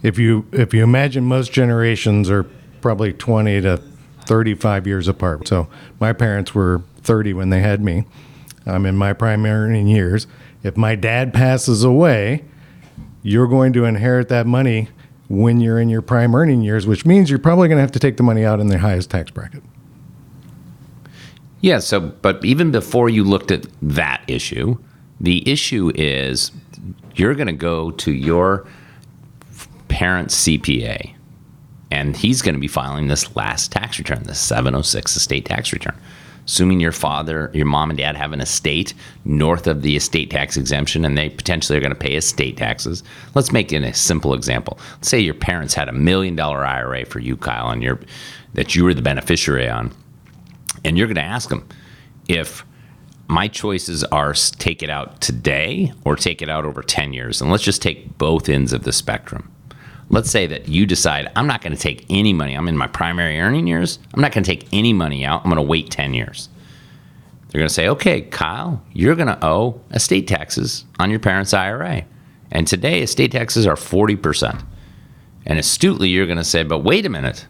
if 0.03 0.17
you 0.17 0.47
if 0.51 0.73
you 0.73 0.83
imagine 0.83 1.25
most 1.25 1.51
generations 1.51 2.29
are 2.29 2.43
probably 2.81 3.13
20 3.13 3.61
to 3.61 3.77
35 4.25 4.87
years 4.87 5.07
apart. 5.07 5.47
So 5.47 5.67
my 5.99 6.13
parents 6.13 6.55
were 6.55 6.81
30 7.01 7.33
when 7.33 7.49
they 7.49 7.59
had 7.59 7.81
me. 7.81 8.05
I'm 8.65 8.85
in 8.85 8.95
my 8.95 9.13
prime 9.13 9.45
years. 9.87 10.27
If 10.63 10.77
my 10.77 10.95
dad 10.95 11.33
passes 11.33 11.83
away, 11.83 12.45
you're 13.23 13.47
going 13.47 13.73
to 13.73 13.85
inherit 13.85 14.29
that 14.29 14.45
money 14.45 14.89
when 15.27 15.59
you're 15.59 15.79
in 15.79 15.89
your 15.89 16.01
prime 16.01 16.35
earning 16.35 16.61
years, 16.61 16.85
which 16.85 17.05
means 17.05 17.29
you're 17.29 17.39
probably 17.39 17.67
going 17.67 17.77
to 17.77 17.81
have 17.81 17.91
to 17.91 17.99
take 17.99 18.17
the 18.17 18.23
money 18.23 18.43
out 18.43 18.59
in 18.59 18.67
the 18.67 18.79
highest 18.79 19.09
tax 19.09 19.31
bracket. 19.31 19.63
Yeah, 21.61 21.79
so 21.79 21.99
but 21.99 22.43
even 22.43 22.71
before 22.71 23.09
you 23.09 23.23
looked 23.23 23.51
at 23.51 23.65
that 23.81 24.23
issue, 24.27 24.77
the 25.19 25.47
issue 25.49 25.91
is 25.95 26.51
you're 27.15 27.35
going 27.35 27.47
to 27.47 27.53
go 27.53 27.91
to 27.91 28.11
your 28.11 28.67
parent's 29.87 30.47
CPA 30.47 31.13
and 31.91 32.15
he's 32.15 32.41
going 32.41 32.55
to 32.55 32.61
be 32.61 32.67
filing 32.67 33.07
this 33.07 33.35
last 33.35 33.71
tax 33.71 33.99
return, 33.99 34.23
the 34.23 34.33
706 34.33 35.15
estate 35.15 35.45
tax 35.45 35.71
return. 35.71 35.95
Assuming 36.51 36.81
your 36.81 36.91
father, 36.91 37.49
your 37.53 37.65
mom 37.65 37.91
and 37.91 37.97
dad 37.97 38.17
have 38.17 38.33
an 38.33 38.41
estate 38.41 38.93
north 39.23 39.67
of 39.67 39.83
the 39.83 39.95
estate 39.95 40.29
tax 40.29 40.57
exemption 40.57 41.05
and 41.05 41.17
they 41.17 41.29
potentially 41.29 41.77
are 41.77 41.81
going 41.81 41.93
to 41.93 41.97
pay 41.97 42.15
estate 42.15 42.57
taxes. 42.57 43.05
Let's 43.35 43.53
make 43.53 43.71
it 43.71 43.81
a 43.83 43.93
simple 43.93 44.33
example. 44.33 44.77
Let's 44.95 45.07
say 45.07 45.21
your 45.21 45.33
parents 45.33 45.73
had 45.73 45.87
a 45.87 45.93
million 45.93 46.35
dollar 46.35 46.65
IRA 46.65 47.05
for 47.05 47.19
you, 47.19 47.37
Kyle, 47.37 47.69
and 47.69 47.81
you're, 47.81 48.01
that 48.55 48.75
you 48.75 48.83
were 48.83 48.93
the 48.93 49.01
beneficiary 49.01 49.69
on. 49.69 49.93
And 50.83 50.97
you're 50.97 51.07
going 51.07 51.15
to 51.15 51.21
ask 51.21 51.47
them 51.47 51.65
if 52.27 52.65
my 53.29 53.47
choices 53.47 54.03
are 54.03 54.33
take 54.33 54.83
it 54.83 54.89
out 54.89 55.21
today 55.21 55.93
or 56.03 56.17
take 56.17 56.41
it 56.41 56.49
out 56.49 56.65
over 56.65 56.83
10 56.83 57.13
years. 57.13 57.39
And 57.39 57.49
let's 57.49 57.63
just 57.63 57.81
take 57.81 58.17
both 58.17 58.49
ends 58.49 58.73
of 58.73 58.83
the 58.83 58.91
spectrum. 58.91 59.49
Let's 60.11 60.29
say 60.29 60.45
that 60.47 60.67
you 60.67 60.85
decide, 60.85 61.31
I'm 61.37 61.47
not 61.47 61.61
going 61.61 61.73
to 61.73 61.81
take 61.81 62.05
any 62.09 62.33
money. 62.33 62.53
I'm 62.53 62.67
in 62.67 62.77
my 62.77 62.87
primary 62.87 63.39
earning 63.39 63.65
years. 63.65 63.97
I'm 64.13 64.19
not 64.19 64.33
going 64.33 64.43
to 64.43 64.49
take 64.49 64.67
any 64.73 64.91
money 64.91 65.23
out. 65.23 65.39
I'm 65.39 65.49
going 65.49 65.55
to 65.55 65.61
wait 65.61 65.89
10 65.89 66.13
years. 66.13 66.49
They're 67.47 67.59
going 67.59 67.69
to 67.69 67.73
say, 67.73 67.87
okay, 67.87 68.21
Kyle, 68.21 68.83
you're 68.91 69.15
going 69.15 69.29
to 69.29 69.45
owe 69.45 69.79
estate 69.91 70.27
taxes 70.27 70.83
on 70.99 71.11
your 71.11 71.19
parents' 71.19 71.53
IRA. 71.53 72.03
And 72.51 72.67
today, 72.67 73.01
estate 73.01 73.31
taxes 73.31 73.65
are 73.65 73.75
40%. 73.75 74.61
And 75.45 75.57
astutely, 75.57 76.09
you're 76.09 76.25
going 76.25 76.37
to 76.37 76.43
say, 76.43 76.63
but 76.63 76.79
wait 76.79 77.05
a 77.05 77.09
minute. 77.09 77.47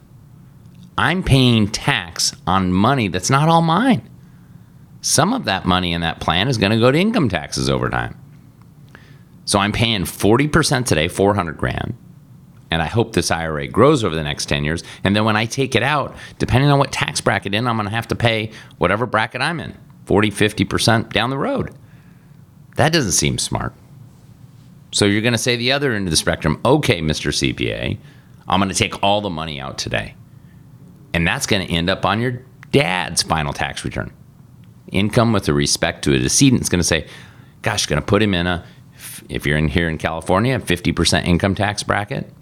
I'm 0.96 1.24
paying 1.24 1.66
tax 1.66 2.32
on 2.46 2.72
money 2.72 3.08
that's 3.08 3.30
not 3.30 3.48
all 3.48 3.62
mine. 3.62 4.08
Some 5.00 5.32
of 5.32 5.46
that 5.46 5.66
money 5.66 5.92
in 5.92 6.02
that 6.02 6.20
plan 6.20 6.46
is 6.46 6.58
going 6.58 6.70
to 6.70 6.78
go 6.78 6.92
to 6.92 6.98
income 6.98 7.28
taxes 7.28 7.68
over 7.68 7.90
time. 7.90 8.16
So 9.46 9.58
I'm 9.58 9.72
paying 9.72 10.02
40% 10.02 10.86
today, 10.86 11.08
400 11.08 11.58
grand. 11.58 11.96
And 12.72 12.80
I 12.80 12.86
hope 12.86 13.12
this 13.12 13.30
IRA 13.30 13.68
grows 13.68 14.02
over 14.02 14.14
the 14.14 14.22
next 14.22 14.46
10 14.46 14.64
years. 14.64 14.82
And 15.04 15.14
then 15.14 15.26
when 15.26 15.36
I 15.36 15.44
take 15.44 15.74
it 15.74 15.82
out, 15.82 16.16
depending 16.38 16.70
on 16.70 16.78
what 16.78 16.90
tax 16.90 17.20
bracket 17.20 17.54
in, 17.54 17.66
I'm 17.66 17.76
going 17.76 17.86
to 17.86 17.94
have 17.94 18.08
to 18.08 18.16
pay 18.16 18.50
whatever 18.78 19.04
bracket 19.04 19.42
I'm 19.42 19.60
in 19.60 19.76
40, 20.06 20.30
50% 20.30 21.12
down 21.12 21.28
the 21.28 21.36
road. 21.36 21.74
That 22.76 22.90
doesn't 22.90 23.12
seem 23.12 23.36
smart. 23.36 23.74
So 24.90 25.04
you're 25.04 25.20
going 25.20 25.34
to 25.34 25.38
say 25.38 25.54
the 25.54 25.70
other 25.72 25.92
end 25.92 26.06
of 26.06 26.10
the 26.10 26.16
spectrum, 26.16 26.62
okay, 26.64 27.02
Mr. 27.02 27.30
CPA, 27.30 27.98
I'm 28.48 28.58
going 28.58 28.70
to 28.70 28.74
take 28.74 29.02
all 29.02 29.20
the 29.20 29.28
money 29.28 29.60
out 29.60 29.76
today. 29.76 30.14
And 31.12 31.26
that's 31.26 31.46
going 31.46 31.66
to 31.66 31.70
end 31.70 31.90
up 31.90 32.06
on 32.06 32.22
your 32.22 32.40
dad's 32.70 33.22
final 33.22 33.52
tax 33.52 33.84
return. 33.84 34.10
Income 34.90 35.34
with 35.34 35.46
respect 35.50 36.04
to 36.04 36.14
a 36.14 36.18
decedent 36.18 36.62
is 36.62 36.70
going 36.70 36.80
to 36.80 36.84
say, 36.84 37.06
gosh, 37.60 37.84
going 37.84 38.00
to 38.00 38.06
put 38.06 38.22
him 38.22 38.32
in 38.32 38.46
a, 38.46 38.64
if 39.28 39.44
you're 39.44 39.58
in 39.58 39.68
here 39.68 39.90
in 39.90 39.98
California, 39.98 40.56
a 40.56 40.58
50% 40.58 41.26
income 41.26 41.54
tax 41.54 41.82
bracket. 41.82 42.32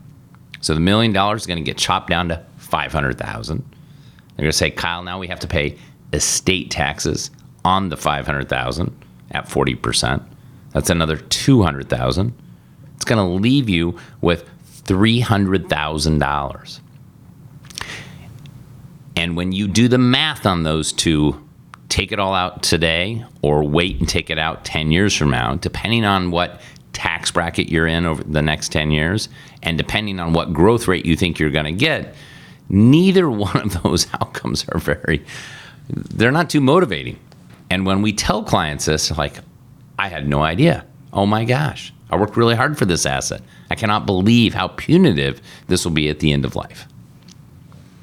So 0.61 0.75
the 0.75 0.81
million 0.81 1.12
dollars 1.12 1.43
is 1.43 1.47
going 1.47 1.59
to 1.59 1.64
get 1.64 1.79
chopped 1.79 2.09
down 2.09 2.29
to 2.29 2.45
500,000. 2.59 3.59
They're 3.59 4.45
going 4.45 4.50
to 4.50 4.57
say, 4.57 4.71
Kyle, 4.71 5.02
now 5.02 5.19
we 5.19 5.29
have 5.29 5.40
to 5.40 5.47
pay 5.47 5.79
estate 6.12 6.71
taxes 6.71 7.31
on 7.64 7.88
the 7.88 7.97
500,000 7.97 9.05
at 9.33 9.47
40%. 9.49 10.23
That's 10.73 10.90
another 10.90 11.17
200,000. 11.17 12.33
It's 12.97 13.05
going 13.05 13.19
to 13.19 13.43
leave 13.43 13.69
you 13.69 13.99
with 14.21 14.49
$300,000. 14.85 16.81
And 19.17 19.37
when 19.37 19.52
you 19.52 19.69
do 19.69 19.88
the 19.88 19.99
math 19.99 20.47
on 20.47 20.62
those 20.62 20.93
two, 20.93 21.47
take 21.88 22.12
it 22.12 22.19
all 22.19 22.35
out 22.35 22.62
today 22.62 23.25
or 23.43 23.64
wait 23.64 23.99
and 23.99 24.09
take 24.09 24.31
it 24.31 24.38
out 24.38 24.64
10 24.64 24.90
years 24.90 25.14
from 25.14 25.31
now, 25.31 25.57
depending 25.57 26.05
on 26.05 26.31
what 26.31 26.61
tax 26.92 27.30
bracket 27.30 27.68
you're 27.68 27.87
in 27.87 28.06
over 28.06 28.23
the 28.25 28.42
next 28.42 28.73
10 28.73 28.90
years 28.90 29.28
and 29.62 29.78
depending 29.78 30.20
on 30.20 30.32
what 30.32 30.52
growth 30.52 30.88
rate 30.88 31.06
you 31.06 31.16
think 31.16 31.38
you're 31.38 31.50
going 31.50 31.64
to 31.64 31.73
get, 31.73 32.14
neither 32.68 33.30
one 33.30 33.56
of 33.56 33.82
those 33.82 34.06
outcomes 34.14 34.68
are 34.70 34.78
very, 34.78 35.25
they're 35.88 36.32
not 36.32 36.50
too 36.50 36.61
motivating. 36.61 37.18
And 37.70 37.87
when 37.87 38.02
we 38.02 38.12
tell 38.12 38.42
clients 38.42 38.87
this, 38.87 39.16
like, 39.16 39.38
I 39.99 40.09
had 40.09 40.28
no 40.28 40.42
idea. 40.42 40.85
Oh 41.12 41.26
my 41.26 41.44
gosh, 41.44 41.92
I 42.11 42.16
worked 42.16 42.37
really 42.37 42.56
hard 42.56 42.78
for 42.78 42.85
this 42.85 43.06
asset. 43.06 43.42
I 43.70 43.75
cannot 43.75 44.06
believe 44.06 44.54
how 44.54 44.68
punitive 44.68 45.40
this 45.68 45.85
will 45.85 45.92
be 45.92 46.09
at 46.09 46.18
the 46.18 46.32
end 46.32 46.44
of 46.44 46.56
life. 46.56 46.88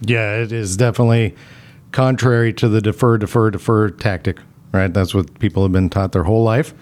Yeah, 0.02 0.36
it 0.36 0.52
is 0.52 0.78
definitely 0.78 1.36
contrary 1.92 2.54
to 2.54 2.70
the 2.70 2.82
defer, 2.82 3.18
defer, 3.18 3.50
defer 3.50 3.90
tactic, 3.90 4.40
right? 4.72 4.94
That's 4.94 5.14
what 5.14 5.40
people 5.40 5.64
have 5.64 5.72
been 5.72 5.90
taught 5.90 6.12
their 6.12 6.24
whole 6.24 6.44
life. 6.44 6.74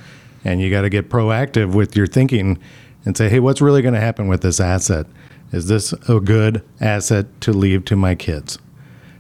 And 0.46 0.62
you 0.62 0.70
got 0.70 0.84
to 0.84 0.90
get 0.90 1.10
proactive 1.10 1.74
with 1.74 1.98
your 1.98 2.08
thinking 2.08 2.60
and 3.04 3.18
say, 3.18 3.28
hey, 3.28 3.40
what's 3.40 3.62
really 3.62 3.82
going 3.82 3.94
to 3.94 4.00
happen 4.00 4.28
with 4.28 4.42
this 4.42 4.60
asset? 4.60 5.08
Is 5.52 5.68
this 5.68 5.94
a 6.08 6.20
good 6.20 6.64
asset 6.80 7.26
to 7.42 7.52
leave 7.52 7.84
to 7.86 7.96
my 7.96 8.16
kids? 8.16 8.58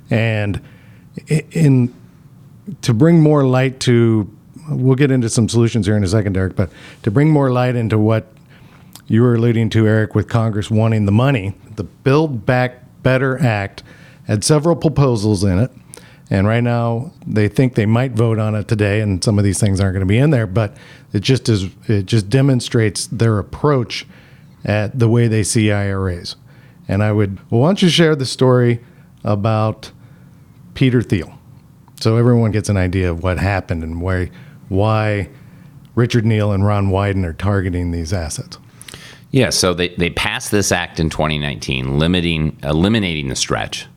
And 0.09 0.61
in 1.27 1.93
to 2.81 2.93
bring 2.93 3.21
more 3.21 3.45
light 3.45 3.79
to, 3.81 4.31
we'll 4.69 4.95
get 4.95 5.11
into 5.11 5.29
some 5.29 5.47
solutions 5.47 5.85
here 5.85 5.97
in 5.97 6.03
a 6.03 6.07
second, 6.07 6.33
Derek, 6.33 6.55
but 6.55 6.69
to 7.03 7.11
bring 7.11 7.29
more 7.29 7.51
light 7.51 7.75
into 7.75 7.97
what 7.97 8.31
you 9.07 9.21
were 9.21 9.35
alluding 9.35 9.69
to, 9.71 9.87
Eric, 9.87 10.15
with 10.15 10.27
Congress 10.27 10.71
wanting 10.71 11.05
the 11.05 11.11
money, 11.11 11.53
the 11.75 11.83
Build 11.83 12.45
Back 12.45 12.81
Better 13.03 13.39
Act 13.39 13.83
had 14.25 14.43
several 14.43 14.75
proposals 14.75 15.43
in 15.43 15.59
it. 15.59 15.71
And 16.29 16.47
right 16.47 16.63
now, 16.63 17.11
they 17.27 17.47
think 17.47 17.75
they 17.75 17.85
might 17.85 18.13
vote 18.13 18.39
on 18.39 18.55
it 18.55 18.67
today, 18.67 19.01
and 19.01 19.23
some 19.23 19.37
of 19.37 19.43
these 19.43 19.59
things 19.59 19.79
aren't 19.79 19.93
going 19.93 20.01
to 20.01 20.07
be 20.07 20.17
in 20.17 20.31
there. 20.31 20.47
But 20.47 20.75
it 21.13 21.21
just 21.21 21.47
is. 21.49 21.69
It 21.87 22.07
just 22.07 22.29
demonstrates 22.29 23.07
their 23.07 23.37
approach 23.37 24.07
at 24.63 24.97
the 24.97 25.07
way 25.07 25.27
they 25.27 25.43
see 25.43 25.71
IRAs. 25.71 26.35
And 26.87 27.03
I 27.03 27.11
would. 27.11 27.39
Well, 27.51 27.61
why 27.61 27.67
don't 27.67 27.81
you 27.81 27.89
share 27.89 28.15
the 28.15 28.25
story 28.25 28.79
about 29.23 29.91
Peter 30.73 31.01
Thiel, 31.01 31.37
so 31.99 32.17
everyone 32.17 32.51
gets 32.51 32.69
an 32.69 32.77
idea 32.77 33.09
of 33.11 33.21
what 33.23 33.37
happened 33.37 33.83
and 33.83 34.01
why 34.01 34.31
why 34.67 35.29
Richard 35.95 36.25
Neal 36.25 36.51
and 36.51 36.65
Ron 36.65 36.89
Wyden 36.89 37.23
are 37.25 37.33
targeting 37.33 37.91
these 37.91 38.13
assets. 38.13 38.57
Yeah, 39.31 39.49
so 39.49 39.73
they, 39.73 39.89
they 39.89 40.09
passed 40.09 40.51
this 40.51 40.71
act 40.71 40.99
in 40.99 41.09
2019, 41.09 41.97
limiting 41.99 42.57
eliminating 42.63 43.29
the 43.29 43.35
stretch. 43.35 43.87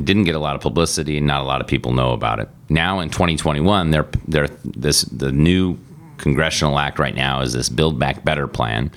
It 0.00 0.06
didn't 0.06 0.24
get 0.24 0.34
a 0.34 0.38
lot 0.38 0.56
of 0.56 0.62
publicity, 0.62 1.18
and 1.18 1.26
not 1.26 1.42
a 1.42 1.44
lot 1.44 1.60
of 1.60 1.66
people 1.66 1.92
know 1.92 2.12
about 2.12 2.40
it. 2.40 2.48
Now 2.70 3.00
in 3.00 3.10
2021, 3.10 3.90
they're, 3.90 4.08
they're 4.26 4.48
this 4.64 5.02
the 5.02 5.30
new 5.30 5.76
congressional 6.16 6.78
act 6.78 6.98
right 6.98 7.14
now 7.14 7.42
is 7.42 7.52
this 7.52 7.68
Build 7.68 7.98
Back 7.98 8.24
Better 8.24 8.46
plan. 8.46 8.90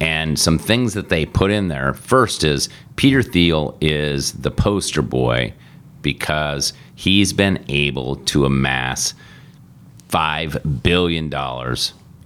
And 0.00 0.38
some 0.38 0.56
things 0.56 0.94
that 0.94 1.08
they 1.08 1.26
put 1.26 1.50
in 1.50 1.66
there. 1.66 1.92
First 1.92 2.44
is 2.44 2.68
Peter 2.94 3.20
Thiel 3.20 3.76
is 3.80 4.30
the 4.32 4.52
poster 4.52 5.02
boy 5.02 5.54
because 6.02 6.72
he's 6.94 7.32
been 7.32 7.64
able 7.68 8.14
to 8.16 8.44
amass 8.44 9.14
$5 10.08 10.84
billion 10.84 11.34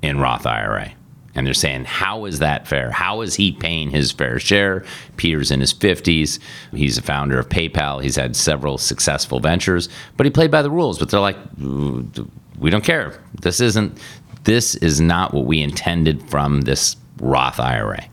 in 0.02 0.21
Roth 0.21 0.45
IRA. 0.45 0.92
And 1.34 1.46
they're 1.46 1.54
saying, 1.54 1.86
how 1.86 2.26
is 2.26 2.40
that 2.40 2.68
fair? 2.68 2.90
How 2.90 3.22
is 3.22 3.34
he 3.34 3.52
paying 3.52 3.90
his 3.90 4.12
fair 4.12 4.38
share? 4.38 4.84
Peter's 5.16 5.50
in 5.50 5.60
his 5.60 5.72
50s. 5.72 6.38
He's 6.72 6.98
a 6.98 7.02
founder 7.02 7.38
of 7.38 7.48
PayPal. 7.48 8.02
He's 8.02 8.16
had 8.16 8.36
several 8.36 8.76
successful 8.76 9.40
ventures, 9.40 9.88
but 10.16 10.26
he 10.26 10.30
played 10.30 10.50
by 10.50 10.60
the 10.60 10.70
rules. 10.70 10.98
But 10.98 11.08
they're 11.10 11.20
like, 11.20 11.38
we 11.58 12.70
don't 12.70 12.84
care. 12.84 13.18
This 13.40 13.60
isn't, 13.60 13.98
this 14.44 14.74
is 14.76 15.00
not 15.00 15.32
what 15.32 15.46
we 15.46 15.62
intended 15.62 16.22
from 16.28 16.62
this 16.62 16.96
Roth 17.18 17.58
IRA. 17.58 18.04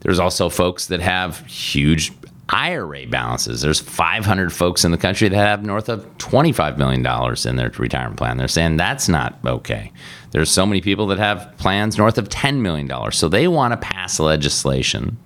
There's 0.00 0.20
also 0.20 0.48
folks 0.48 0.86
that 0.86 1.00
have 1.00 1.44
huge 1.46 2.12
IRA 2.48 3.06
balances. 3.06 3.60
There's 3.60 3.80
500 3.80 4.52
folks 4.52 4.84
in 4.84 4.92
the 4.92 4.98
country 4.98 5.28
that 5.28 5.36
have 5.36 5.64
north 5.64 5.88
of 5.88 6.06
$25 6.18 6.78
million 6.78 7.04
in 7.44 7.56
their 7.56 7.70
retirement 7.70 8.16
plan. 8.16 8.36
They're 8.36 8.46
saying 8.46 8.76
that's 8.76 9.08
not 9.08 9.38
okay. 9.44 9.92
There's 10.30 10.50
so 10.50 10.64
many 10.64 10.80
people 10.80 11.08
that 11.08 11.18
have 11.18 11.52
plans 11.58 11.98
north 11.98 12.18
of 12.18 12.28
$10 12.28 12.60
million. 12.60 12.88
So 13.12 13.28
they 13.28 13.48
want 13.48 13.72
to 13.72 13.76
pass 13.76 14.20
legislation, 14.20 15.16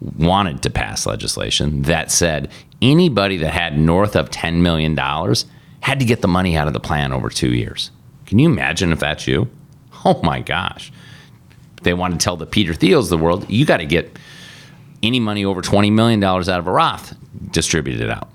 wanted 0.00 0.62
to 0.62 0.70
pass 0.70 1.04
legislation 1.04 1.82
that 1.82 2.12
said 2.12 2.50
anybody 2.80 3.38
that 3.38 3.52
had 3.52 3.78
north 3.78 4.14
of 4.14 4.30
$10 4.30 4.60
million 4.60 4.96
had 5.80 5.98
to 5.98 6.04
get 6.04 6.20
the 6.20 6.28
money 6.28 6.56
out 6.56 6.68
of 6.68 6.74
the 6.74 6.80
plan 6.80 7.12
over 7.12 7.28
two 7.28 7.54
years. 7.54 7.90
Can 8.26 8.38
you 8.38 8.48
imagine 8.48 8.92
if 8.92 9.00
that's 9.00 9.26
you? 9.26 9.48
Oh 10.04 10.20
my 10.22 10.40
gosh. 10.40 10.92
They 11.82 11.94
want 11.94 12.14
to 12.14 12.22
tell 12.22 12.36
the 12.36 12.46
Peter 12.46 12.72
Thiels 12.72 13.04
of 13.04 13.08
the 13.08 13.18
world, 13.18 13.48
you 13.50 13.64
got 13.64 13.78
to 13.78 13.86
get 13.86 14.18
any 15.02 15.20
money 15.20 15.44
over 15.44 15.62
$20 15.62 15.92
million 15.92 16.22
out 16.22 16.48
of 16.48 16.66
a 16.66 16.70
Roth 16.70 17.16
distributed 17.50 18.10
out. 18.10 18.30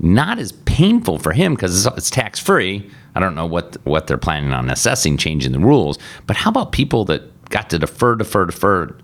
Not 0.00 0.38
as 0.38 0.52
painful 0.52 1.18
for 1.18 1.32
him 1.32 1.54
because 1.54 1.86
it's, 1.86 1.96
it's 1.96 2.10
tax 2.10 2.38
free. 2.38 2.88
I 3.14 3.20
don't 3.20 3.34
know 3.34 3.46
what 3.46 3.76
what 3.84 4.06
they're 4.06 4.16
planning 4.16 4.52
on 4.52 4.70
assessing, 4.70 5.16
changing 5.16 5.50
the 5.50 5.58
rules. 5.58 5.98
But 6.26 6.36
how 6.36 6.50
about 6.50 6.70
people 6.70 7.04
that 7.06 7.22
got 7.50 7.68
to 7.70 7.80
defer, 7.80 8.14
defer, 8.14 8.46
defer, 8.46 8.96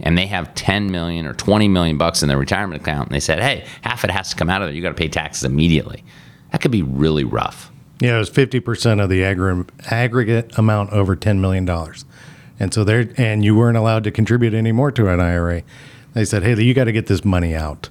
and 0.00 0.18
they 0.18 0.26
have 0.26 0.54
10 0.54 0.90
million 0.90 1.26
or 1.26 1.32
20 1.32 1.68
million 1.68 1.96
bucks 1.96 2.22
in 2.22 2.28
their 2.28 2.36
retirement 2.36 2.82
account, 2.82 3.08
and 3.08 3.14
they 3.14 3.20
said, 3.20 3.40
"Hey, 3.40 3.64
half 3.80 4.04
it 4.04 4.10
has 4.10 4.28
to 4.28 4.36
come 4.36 4.50
out 4.50 4.60
of 4.60 4.68
there. 4.68 4.74
You 4.74 4.82
got 4.82 4.90
to 4.90 4.94
pay 4.94 5.08
taxes 5.08 5.44
immediately." 5.44 6.04
that 6.52 6.60
could 6.60 6.70
be 6.70 6.82
really 6.82 7.24
rough. 7.24 7.72
Yeah, 8.00 8.16
it 8.16 8.18
was 8.18 8.28
fifty 8.28 8.60
percent 8.60 9.00
of 9.00 9.08
the 9.08 9.20
aggr- 9.20 9.68
aggregate 9.90 10.56
amount 10.58 10.92
over 10.92 11.16
ten 11.16 11.40
million 11.40 11.64
dollars, 11.64 12.04
and 12.60 12.72
so 12.72 12.84
there, 12.84 13.10
and 13.16 13.44
you 13.44 13.54
weren't 13.56 13.78
allowed 13.78 14.04
to 14.04 14.10
contribute 14.10 14.54
any 14.54 14.72
more 14.72 14.92
to 14.92 15.08
an 15.08 15.18
IRA. 15.18 15.62
They 16.14 16.24
said, 16.24 16.42
"Hey, 16.42 16.60
you 16.62 16.74
got 16.74 16.84
to 16.84 16.92
get 16.92 17.06
this 17.06 17.24
money 17.24 17.54
out." 17.54 17.88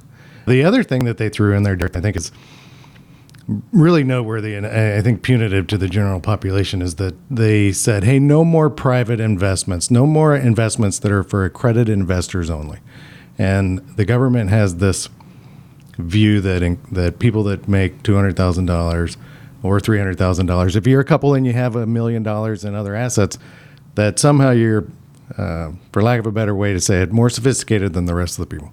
The 0.48 0.64
other 0.64 0.84
thing 0.84 1.06
that 1.06 1.18
they 1.18 1.30
threw 1.30 1.56
in 1.56 1.64
there, 1.64 1.78
I 1.82 2.02
think, 2.02 2.16
is 2.16 2.32
really 3.72 4.04
noteworthy 4.04 4.56
and 4.56 4.66
uh, 4.66 4.98
I 4.98 5.02
think 5.02 5.24
punitive 5.24 5.68
to 5.68 5.78
the 5.78 5.90
general 5.90 6.20
population 6.20 6.82
is 6.82 6.96
that 6.96 7.16
they 7.30 7.72
said, 7.72 8.04
"Hey, 8.04 8.20
no 8.20 8.44
more 8.44 8.70
private 8.70 9.20
investments, 9.20 9.92
no 9.92 10.06
more 10.06 10.36
investments 10.36 11.00
that 11.00 11.12
are 11.12 11.24
for 11.24 11.46
accredited 11.46 11.90
investors 11.90 12.50
only." 12.50 12.80
And 13.38 13.80
the 13.96 14.06
government 14.06 14.50
has 14.50 14.78
this 14.78 15.10
view 15.98 16.42
that 16.42 16.62
in, 16.62 16.80
that 16.92 17.20
people 17.20 17.44
that 17.44 17.68
make 17.68 18.04
two 18.04 18.16
hundred 18.16 18.36
thousand 18.36 18.66
dollars 18.66 19.18
or 19.64 19.80
three 19.80 19.98
hundred 19.98 20.18
thousand 20.18 20.46
dollars, 20.46 20.76
if 20.76 20.88
you're 20.88 21.02
a 21.02 21.06
couple 21.06 21.34
and 21.34 21.46
you 21.46 21.54
have 21.54 21.76
a 21.76 21.86
million 21.86 22.24
dollars 22.24 22.64
in 22.64 22.76
other 22.76 22.96
assets, 22.96 23.38
that 23.96 24.20
somehow 24.20 24.52
you're, 24.52 24.86
uh, 25.38 25.72
for 25.92 26.02
lack 26.02 26.20
of 26.20 26.26
a 26.26 26.32
better 26.32 26.56
way 26.56 26.74
to 26.74 26.80
say 26.80 27.02
it, 27.02 27.12
more 27.12 27.30
sophisticated 27.30 27.94
than 27.94 28.06
the 28.06 28.16
rest 28.16 28.40
of 28.40 28.48
the 28.48 28.56
people, 28.56 28.72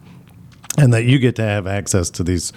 and 0.77 0.93
that 0.93 1.05
you 1.05 1.19
get 1.19 1.37
to 1.37 1.43
have 1.43 1.67
access 1.67 2.11
to 2.11 2.25
these 2.25 2.53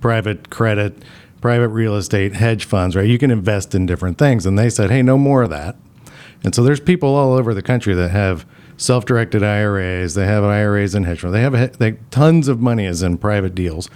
private 0.00 0.50
credit, 0.50 1.02
private 1.40 1.68
real 1.68 1.96
estate, 1.96 2.34
hedge 2.34 2.64
funds, 2.64 2.96
right? 2.96 3.06
You 3.06 3.18
can 3.18 3.30
invest 3.30 3.74
in 3.74 3.86
different 3.86 4.18
things, 4.18 4.46
and 4.46 4.58
they 4.58 4.70
said, 4.70 4.90
hey, 4.90 5.02
no 5.02 5.16
more 5.18 5.42
of 5.42 5.50
that. 5.50 5.76
And 6.44 6.54
so 6.54 6.62
there's 6.62 6.80
people 6.80 7.14
all 7.14 7.34
over 7.34 7.54
the 7.54 7.62
country 7.62 7.94
that 7.94 8.10
have 8.10 8.46
self-directed 8.76 9.42
IRAs. 9.42 10.14
They 10.14 10.26
have 10.26 10.44
IRAs 10.44 10.94
in 10.94 11.04
hedge 11.04 11.20
funds. 11.20 11.34
They 11.34 11.42
have 11.42 11.78
they, 11.78 11.92
tons 12.10 12.48
of 12.48 12.60
money 12.60 12.84
is 12.84 13.02
in 13.02 13.18
private 13.18 13.54
deals, 13.54 13.88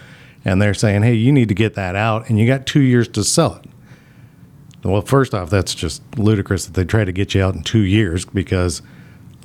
and 0.44 0.62
they're 0.62 0.74
saying, 0.74 1.02
"Hey, 1.02 1.14
you 1.14 1.32
need 1.32 1.48
to 1.48 1.54
get 1.54 1.74
that 1.74 1.96
out, 1.96 2.28
and 2.28 2.38
you 2.38 2.46
got 2.46 2.66
two 2.66 2.80
years 2.80 3.08
to 3.08 3.24
sell 3.24 3.54
it." 3.56 3.64
Well, 4.84 5.02
first 5.02 5.34
off, 5.34 5.50
that's 5.50 5.74
just 5.74 6.02
ludicrous 6.16 6.66
that 6.66 6.74
they 6.74 6.84
try 6.84 7.04
to 7.04 7.10
get 7.10 7.34
you 7.34 7.42
out 7.42 7.56
in 7.56 7.62
two 7.64 7.80
years 7.80 8.24
because 8.24 8.82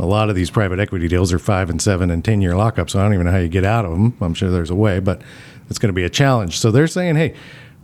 a 0.01 0.05
lot 0.05 0.29
of 0.31 0.35
these 0.35 0.49
private 0.49 0.79
equity 0.79 1.07
deals 1.07 1.31
are 1.31 1.37
five 1.37 1.69
and 1.69 1.79
seven 1.79 2.09
and 2.09 2.25
ten 2.25 2.41
year 2.41 2.53
lockups. 2.53 2.89
So 2.89 2.99
I 2.99 3.03
don't 3.03 3.13
even 3.13 3.27
know 3.27 3.31
how 3.31 3.37
you 3.37 3.47
get 3.47 3.63
out 3.63 3.85
of 3.85 3.91
them. 3.91 4.17
I'm 4.19 4.33
sure 4.33 4.49
there's 4.49 4.71
a 4.71 4.75
way, 4.75 4.99
but 4.99 5.21
it's 5.69 5.77
going 5.77 5.89
to 5.89 5.93
be 5.93 6.03
a 6.03 6.09
challenge. 6.09 6.57
So 6.57 6.71
they're 6.71 6.87
saying, 6.87 7.15
"Hey, 7.15 7.35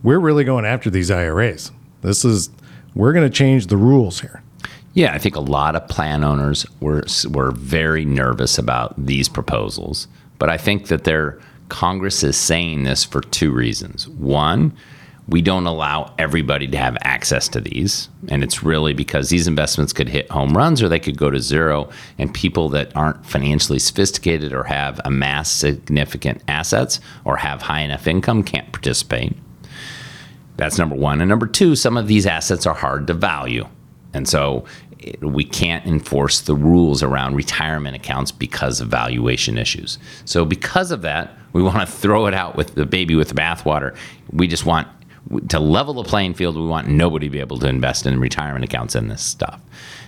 we're 0.02 0.18
really 0.18 0.42
going 0.42 0.64
after 0.64 0.90
these 0.90 1.12
IRAs. 1.12 1.70
This 2.02 2.24
is 2.24 2.50
we're 2.94 3.12
going 3.12 3.28
to 3.28 3.34
change 3.34 3.68
the 3.68 3.76
rules 3.76 4.20
here." 4.20 4.42
Yeah, 4.94 5.14
I 5.14 5.18
think 5.18 5.36
a 5.36 5.40
lot 5.40 5.76
of 5.76 5.86
plan 5.86 6.24
owners 6.24 6.66
were 6.80 7.04
were 7.30 7.52
very 7.52 8.04
nervous 8.04 8.58
about 8.58 8.94
these 9.06 9.28
proposals, 9.28 10.08
but 10.40 10.50
I 10.50 10.56
think 10.56 10.88
that 10.88 11.04
their 11.04 11.38
Congress 11.68 12.24
is 12.24 12.36
saying 12.36 12.82
this 12.82 13.04
for 13.04 13.20
two 13.20 13.52
reasons. 13.52 14.08
One, 14.08 14.72
we 15.28 15.42
don't 15.42 15.66
allow 15.66 16.14
everybody 16.18 16.66
to 16.66 16.78
have 16.78 16.96
access 17.02 17.48
to 17.48 17.60
these, 17.60 18.08
and 18.28 18.42
it's 18.42 18.62
really 18.62 18.94
because 18.94 19.28
these 19.28 19.46
investments 19.46 19.92
could 19.92 20.08
hit 20.08 20.30
home 20.30 20.56
runs 20.56 20.82
or 20.82 20.88
they 20.88 20.98
could 20.98 21.18
go 21.18 21.30
to 21.30 21.38
zero, 21.38 21.90
and 22.16 22.32
people 22.32 22.70
that 22.70 22.96
aren't 22.96 23.24
financially 23.26 23.78
sophisticated 23.78 24.54
or 24.54 24.64
have 24.64 25.00
amassed 25.04 25.58
significant 25.58 26.42
assets 26.48 26.98
or 27.24 27.36
have 27.36 27.62
high 27.62 27.80
enough 27.80 28.06
income 28.06 28.42
can't 28.42 28.72
participate. 28.72 29.36
That's 30.56 30.78
number 30.78 30.96
one. 30.96 31.20
And 31.20 31.28
number 31.28 31.46
two, 31.46 31.76
some 31.76 31.96
of 31.96 32.08
these 32.08 32.26
assets 32.26 32.66
are 32.66 32.74
hard 32.74 33.06
to 33.06 33.14
value. 33.14 33.68
And 34.12 34.28
so 34.28 34.64
we 35.20 35.44
can't 35.44 35.86
enforce 35.86 36.40
the 36.40 36.56
rules 36.56 37.02
around 37.02 37.36
retirement 37.36 37.94
accounts 37.94 38.32
because 38.32 38.80
of 38.80 38.88
valuation 38.88 39.56
issues. 39.56 39.98
So 40.24 40.44
because 40.44 40.90
of 40.90 41.02
that, 41.02 41.38
we 41.52 41.62
want 41.62 41.80
to 41.80 41.86
throw 41.86 42.26
it 42.26 42.34
out 42.34 42.56
with 42.56 42.74
the 42.74 42.86
baby 42.86 43.14
with 43.14 43.28
the 43.28 43.34
bathwater. 43.34 43.96
We 44.32 44.48
just 44.48 44.66
want 44.66 44.88
to 45.48 45.60
level 45.60 45.94
the 45.94 46.04
playing 46.04 46.34
field. 46.34 46.56
We 46.56 46.66
want 46.66 46.88
nobody 46.88 47.26
to 47.26 47.30
be 47.30 47.40
able 47.40 47.58
to 47.58 47.68
invest 47.68 48.06
in 48.06 48.18
retirement 48.20 48.64
accounts 48.64 48.94
in 48.94 49.08
this 49.08 49.22
stuff. 49.22 49.60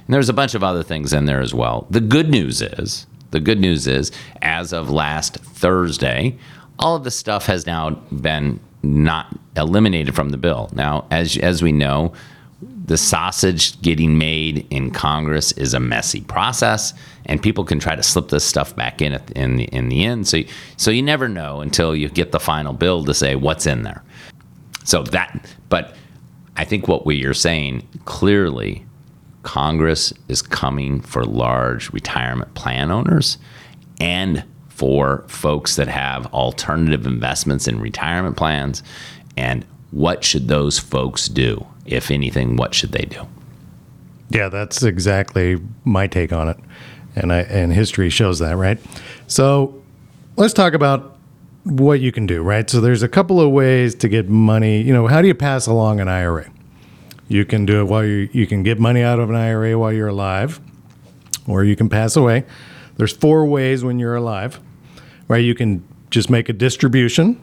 And 0.07 0.15
there's 0.15 0.29
a 0.29 0.35
bunch 0.35 0.55
of 0.55 0.65
other 0.65 0.83
things 0.83 1.13
in 1.13 1.27
there 1.27 1.41
as 1.41 1.55
well. 1.55 1.87
The 1.91 2.01
good 2.01 2.31
news 2.31 2.63
is, 2.63 3.07
the 3.31 3.41
good 3.41 3.61
news 3.61 3.87
is, 3.87 4.11
as 4.43 4.73
of 4.73 4.91
last 4.91 5.37
Thursday, 5.37 6.37
all 6.79 6.97
of 6.97 7.05
this 7.05 7.17
stuff 7.17 7.47
has 7.47 7.67
now 7.67 7.91
been 7.91 8.61
not 8.83 9.37
eliminated 9.57 10.15
from 10.15 10.31
the 10.31 10.39
bill. 10.39 10.71
Now, 10.73 11.07
as 11.11 11.37
as 11.37 11.63
we 11.63 11.71
know, 11.71 12.13
the 12.63 12.97
sausage 12.97 13.81
getting 13.83 14.19
made 14.19 14.67
in 14.71 14.91
Congress 14.91 15.53
is 15.53 15.75
a 15.75 15.81
messy 15.81 16.23
process, 16.23 16.93
and 17.27 17.43
people 17.43 17.65
can 17.65 17.79
try 17.79 17.95
to 17.95 18.03
slip 18.03 18.29
this 18.29 18.45
stuff 18.45 18.75
back 18.75 19.01
in 19.01 19.13
at, 19.13 19.31
in 19.33 19.57
the 19.57 19.65
in 19.65 19.91
the 19.91 20.05
end. 20.05 20.27
So, 20.27 20.41
so 20.77 20.91
you 20.91 21.03
never 21.03 21.29
know 21.29 21.61
until 21.61 21.95
you 21.95 22.09
get 22.09 22.33
the 22.33 22.41
final 22.41 22.73
bill 22.73 23.05
to 23.05 23.15
say 23.15 23.37
what's 23.37 23.67
in 23.67 23.83
there. 23.83 24.03
So 24.85 25.03
that, 25.05 25.47
but 25.69 25.95
I 26.57 26.65
think 26.65 26.89
what 26.89 27.07
we 27.07 27.25
are 27.25 27.35
saying 27.35 27.87
clearly, 28.05 28.85
Congress 29.43 30.13
is 30.29 30.43
coming 30.43 31.01
for 31.01 31.25
large 31.25 31.93
retirement 31.93 32.55
plan 32.55 32.91
owners 32.91 33.39
and 34.01 34.45
for 34.69 35.25
folks 35.29 35.77
that 35.77 35.89
have 35.89 36.27
alternative 36.33 37.07
investments 37.07 37.67
in 37.69 37.81
retirement 37.81 38.37
plans. 38.37 38.83
And 39.37 39.65
what 39.91 40.25
should 40.25 40.49
those 40.49 40.79
folks 40.79 41.29
do? 41.29 41.67
if 41.91 42.11
anything, 42.11 42.57
what 42.57 42.75
should 42.75 42.93
they 42.93 43.05
do? 43.05 43.27
Yeah, 44.31 44.49
that's 44.49 44.83
exactly 44.83 45.59
my 45.85 46.07
take 46.07 46.33
on 46.33 46.49
it, 46.49 46.57
and 47.17 47.33
I 47.33 47.41
and 47.41 47.73
history 47.73 48.11
shows 48.11 48.39
that, 48.39 48.57
right? 48.57 48.79
So 49.27 49.83
let's 50.37 50.55
talk 50.55 50.73
about 50.73 51.17
what 51.65 52.01
you 52.01 52.13
can 52.13 52.27
do, 52.27 52.43
right? 52.43 52.69
So 52.69 52.81
there's 52.81 53.03
a 53.03 53.09
couple 53.09 53.41
of 53.41 53.51
ways 53.51 53.95
to 53.97 54.09
get 54.09 54.29
money. 54.29 54.83
You 54.83 54.93
know, 54.93 55.07
how 55.07 55.21
do 55.23 55.29
you 55.29 55.35
pass 55.35 55.67
along 55.67 56.01
an 56.01 56.09
IRA? 56.09 56.51
You 57.29 57.45
can 57.45 57.67
do 57.67 57.81
it 57.81 57.85
while 57.85 58.05
you 58.05 58.29
you 58.33 58.47
can 58.47 58.63
get 58.63 58.79
money 58.79 59.03
out 59.03 59.21
of 59.21 59.31
an 59.31 59.37
IRA 59.37 59.79
while 59.79 59.93
you're 59.93 60.09
alive, 60.09 60.61
or 61.47 61.65
you 61.65 61.77
can 61.77 61.89
pass 61.89 62.17
away. 62.17 62.45
There's 62.97 63.13
four 63.13 63.47
ways 63.47 63.85
when 63.85 63.99
you're 63.99 64.17
alive, 64.17 64.61
right? 65.29 65.45
You 65.45 65.55
can 65.55 65.87
just 66.11 66.29
make 66.29 66.49
a 66.49 66.53
distribution. 66.53 67.41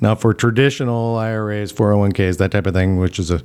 Now, 0.00 0.16
for 0.16 0.34
traditional 0.34 1.16
IRAs, 1.16 1.72
401ks, 1.72 2.38
that 2.38 2.50
type 2.50 2.66
of 2.66 2.74
thing, 2.74 2.98
which 2.98 3.18
is 3.18 3.30
a 3.30 3.40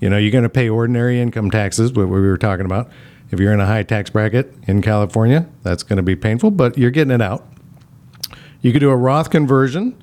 you 0.00 0.08
know, 0.08 0.16
you're 0.16 0.32
going 0.32 0.44
to 0.44 0.48
pay 0.48 0.68
ordinary 0.68 1.20
income 1.20 1.50
taxes, 1.50 1.92
what 1.92 2.08
we 2.08 2.20
were 2.20 2.38
talking 2.38 2.64
about. 2.64 2.90
If 3.30 3.38
you're 3.38 3.52
in 3.52 3.60
a 3.60 3.66
high 3.66 3.82
tax 3.82 4.10
bracket 4.10 4.52
in 4.66 4.82
California, 4.82 5.46
that's 5.62 5.82
going 5.82 5.98
to 5.98 6.02
be 6.02 6.16
painful, 6.16 6.50
but 6.50 6.76
you're 6.76 6.90
getting 6.90 7.12
it 7.12 7.22
out. 7.22 7.46
You 8.62 8.72
could 8.72 8.80
do 8.80 8.90
a 8.90 8.96
Roth 8.96 9.30
conversion, 9.30 10.00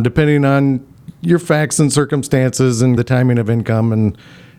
depending 0.00 0.44
on 0.44 0.86
your 1.20 1.38
facts 1.38 1.78
and 1.78 1.92
circumstances 1.92 2.82
and 2.82 2.98
the 2.98 3.04
timing 3.04 3.38
of 3.38 3.50
income 3.50 3.92
and 3.92 4.16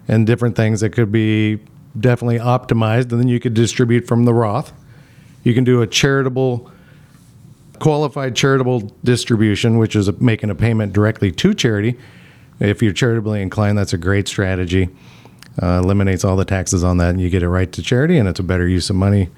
and 0.09 0.25
different 0.25 0.55
things 0.55 0.79
that 0.79 0.91
could 0.91 1.11
be 1.11 1.59
definitely 1.99 2.39
optimized, 2.39 3.11
and 3.11 3.19
then 3.19 3.27
you 3.27 3.39
could 3.39 3.53
distribute 3.53 4.07
from 4.07 4.23
the 4.23 4.33
Roth. 4.33 4.71
You 5.43 5.53
can 5.53 5.65
do 5.65 5.81
a 5.81 5.87
charitable, 5.87 6.71
qualified 7.79 8.33
charitable 8.35 8.91
distribution, 9.03 9.77
which 9.77 9.97
is 9.97 10.09
making 10.21 10.49
a 10.49 10.55
payment 10.55 10.93
directly 10.93 11.31
to 11.33 11.53
charity 11.53 11.97
if 12.59 12.81
you're 12.81 12.93
charitably 12.93 13.41
inclined, 13.41 13.77
that's 13.77 13.93
a 13.93 13.97
great 13.97 14.27
strategy. 14.27 14.89
Uh, 15.61 15.81
eliminates 15.83 16.23
all 16.23 16.35
the 16.35 16.45
taxes 16.45 16.83
on 16.83 16.97
that, 16.97 17.09
and 17.09 17.21
you 17.21 17.29
get 17.29 17.43
it 17.43 17.49
right 17.49 17.71
to 17.71 17.81
charity, 17.81 18.17
and 18.17 18.27
it's 18.27 18.39
a 18.39 18.43
better 18.43 18.67
use 18.67 18.89
of 18.89 18.95
money 18.95 19.29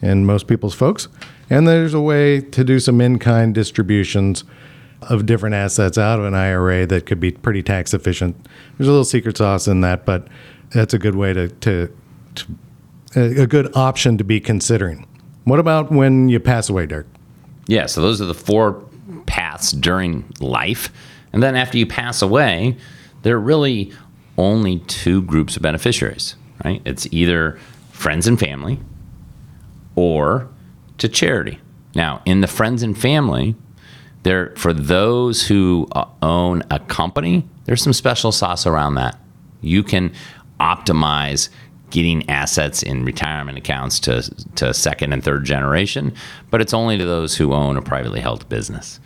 in 0.00 0.26
most 0.26 0.46
people's 0.46 0.74
folks. 0.74 1.08
And 1.50 1.66
there's 1.66 1.94
a 1.94 2.00
way 2.00 2.40
to 2.40 2.64
do 2.64 2.78
some 2.78 3.00
in 3.00 3.18
kind 3.18 3.54
distributions 3.54 4.44
of 5.02 5.26
different 5.26 5.54
assets 5.54 5.96
out 5.96 6.18
of 6.18 6.24
an 6.24 6.34
IRA 6.34 6.86
that 6.86 7.06
could 7.06 7.20
be 7.20 7.30
pretty 7.30 7.62
tax 7.62 7.94
efficient. 7.94 8.36
There's 8.76 8.88
a 8.88 8.90
little 8.90 9.04
secret 9.04 9.36
sauce 9.36 9.68
in 9.68 9.80
that, 9.82 10.04
but 10.04 10.28
that's 10.70 10.92
a 10.92 10.98
good 10.98 11.14
way 11.14 11.32
to, 11.32 11.48
to, 11.48 11.96
to 12.34 12.46
a 13.14 13.46
good 13.46 13.74
option 13.76 14.18
to 14.18 14.24
be 14.24 14.40
considering. 14.40 15.06
What 15.44 15.58
about 15.58 15.90
when 15.90 16.28
you 16.28 16.40
pass 16.40 16.68
away, 16.68 16.86
Derek? 16.86 17.06
Yeah, 17.68 17.86
so 17.86 18.02
those 18.02 18.20
are 18.20 18.26
the 18.26 18.34
four 18.34 18.84
paths 19.26 19.72
during 19.72 20.30
life 20.40 20.90
and 21.32 21.42
then 21.42 21.56
after 21.56 21.78
you 21.78 21.86
pass 21.86 22.22
away, 22.22 22.76
there 23.22 23.36
are 23.36 23.40
really 23.40 23.92
only 24.36 24.78
two 24.80 25.22
groups 25.22 25.56
of 25.56 25.62
beneficiaries, 25.62 26.36
right? 26.64 26.80
It's 26.84 27.06
either 27.10 27.58
friends 27.92 28.26
and 28.26 28.38
family 28.38 28.80
or 29.98 30.48
to 30.98 31.08
charity. 31.08 31.58
Now, 31.96 32.22
in 32.24 32.40
the 32.40 32.46
friends 32.46 32.84
and 32.84 32.96
family, 32.96 33.56
there 34.22 34.52
for 34.54 34.72
those 34.72 35.44
who 35.48 35.88
uh, 35.90 36.04
own 36.22 36.62
a 36.70 36.78
company, 36.78 37.44
there's 37.64 37.82
some 37.82 37.92
special 37.92 38.30
sauce 38.30 38.64
around 38.64 38.94
that. 38.94 39.18
You 39.60 39.82
can 39.82 40.12
optimize 40.60 41.48
getting 41.90 42.30
assets 42.30 42.84
in 42.84 43.04
retirement 43.04 43.58
accounts 43.58 43.98
to, 43.98 44.22
to 44.54 44.72
second 44.72 45.12
and 45.12 45.24
third 45.24 45.44
generation, 45.44 46.14
but 46.48 46.60
it's 46.60 46.74
only 46.74 46.96
to 46.96 47.04
those 47.04 47.36
who 47.36 47.52
own 47.52 47.76
a 47.76 47.82
privately 47.82 48.20
held 48.20 48.48
business. 48.48 49.00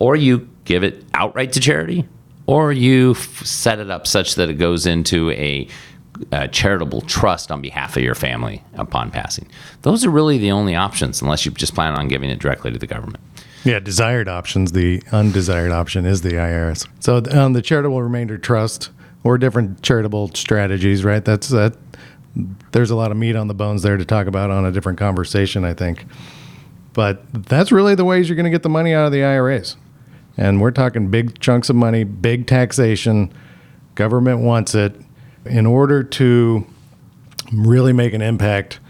Or 0.00 0.16
you 0.16 0.48
give 0.64 0.82
it 0.82 1.04
outright 1.14 1.52
to 1.52 1.60
charity, 1.60 2.08
or 2.46 2.72
you 2.72 3.12
f- 3.12 3.46
set 3.46 3.78
it 3.78 3.88
up 3.88 4.08
such 4.08 4.34
that 4.34 4.48
it 4.50 4.54
goes 4.54 4.84
into 4.84 5.30
a, 5.30 5.68
a, 6.32 6.48
charitable 6.48 7.00
trust 7.02 7.50
on 7.50 7.60
behalf 7.60 7.96
of 7.96 8.02
your 8.02 8.14
family 8.14 8.62
upon 8.74 9.10
passing. 9.10 9.48
Those 9.82 10.04
are 10.04 10.10
really 10.10 10.38
the 10.38 10.50
only 10.50 10.74
options, 10.74 11.22
unless 11.22 11.44
you 11.44 11.52
just 11.52 11.74
plan 11.74 11.94
on 11.94 12.08
giving 12.08 12.30
it 12.30 12.38
directly 12.38 12.70
to 12.72 12.78
the 12.78 12.86
government. 12.86 13.22
Yeah, 13.64 13.80
desired 13.80 14.28
options. 14.28 14.72
The 14.72 15.02
undesired 15.10 15.72
option 15.72 16.04
is 16.04 16.22
the 16.22 16.32
IRS. 16.32 16.86
So 17.00 17.22
on 17.32 17.54
the 17.54 17.62
charitable 17.62 18.02
remainder 18.02 18.36
trust 18.36 18.90
or 19.22 19.38
different 19.38 19.82
charitable 19.82 20.32
strategies, 20.34 21.04
right? 21.04 21.24
That's 21.24 21.48
that. 21.48 21.76
There's 22.72 22.90
a 22.90 22.96
lot 22.96 23.10
of 23.10 23.16
meat 23.16 23.36
on 23.36 23.46
the 23.46 23.54
bones 23.54 23.82
there 23.82 23.96
to 23.96 24.04
talk 24.04 24.26
about 24.26 24.50
on 24.50 24.64
a 24.66 24.72
different 24.72 24.98
conversation, 24.98 25.64
I 25.64 25.72
think. 25.72 26.04
But 26.92 27.22
that's 27.32 27.72
really 27.72 27.94
the 27.94 28.04
ways 28.04 28.28
you're 28.28 28.36
going 28.36 28.44
to 28.44 28.50
get 28.50 28.62
the 28.62 28.68
money 28.68 28.92
out 28.92 29.06
of 29.06 29.12
the 29.12 29.22
IRAs. 29.22 29.76
And 30.36 30.60
we're 30.60 30.72
talking 30.72 31.10
big 31.10 31.38
chunks 31.38 31.70
of 31.70 31.76
money, 31.76 32.04
big 32.04 32.46
taxation. 32.46 33.32
Government 33.94 34.40
wants 34.40 34.74
it 34.74 35.00
in 35.44 35.66
order 35.66 36.02
to 36.02 36.66
really 37.52 37.92
make 37.92 38.12
an 38.14 38.22
impact 38.22 38.80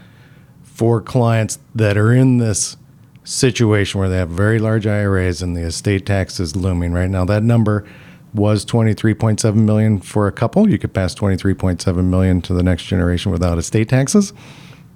for 0.63 1.01
clients 1.01 1.59
that 1.73 1.97
are 1.97 2.13
in 2.13 2.37
this 2.37 2.77
situation 3.23 3.99
where 3.99 4.09
they 4.09 4.17
have 4.17 4.29
very 4.29 4.59
large 4.59 4.85
IRAs 4.85 5.41
and 5.41 5.55
the 5.55 5.61
estate 5.61 6.05
tax 6.05 6.39
is 6.39 6.55
looming 6.55 6.93
right 6.93 7.09
now. 7.09 7.25
That 7.25 7.43
number 7.43 7.87
was 8.33 8.65
23.7 8.65 9.55
million 9.55 9.99
for 9.99 10.27
a 10.27 10.31
couple. 10.31 10.69
You 10.69 10.77
could 10.77 10.93
pass 10.93 11.15
23.7 11.15 12.03
million 12.05 12.41
to 12.41 12.53
the 12.53 12.63
next 12.63 12.83
generation 12.83 13.31
without 13.31 13.57
estate 13.57 13.89
taxes. 13.89 14.33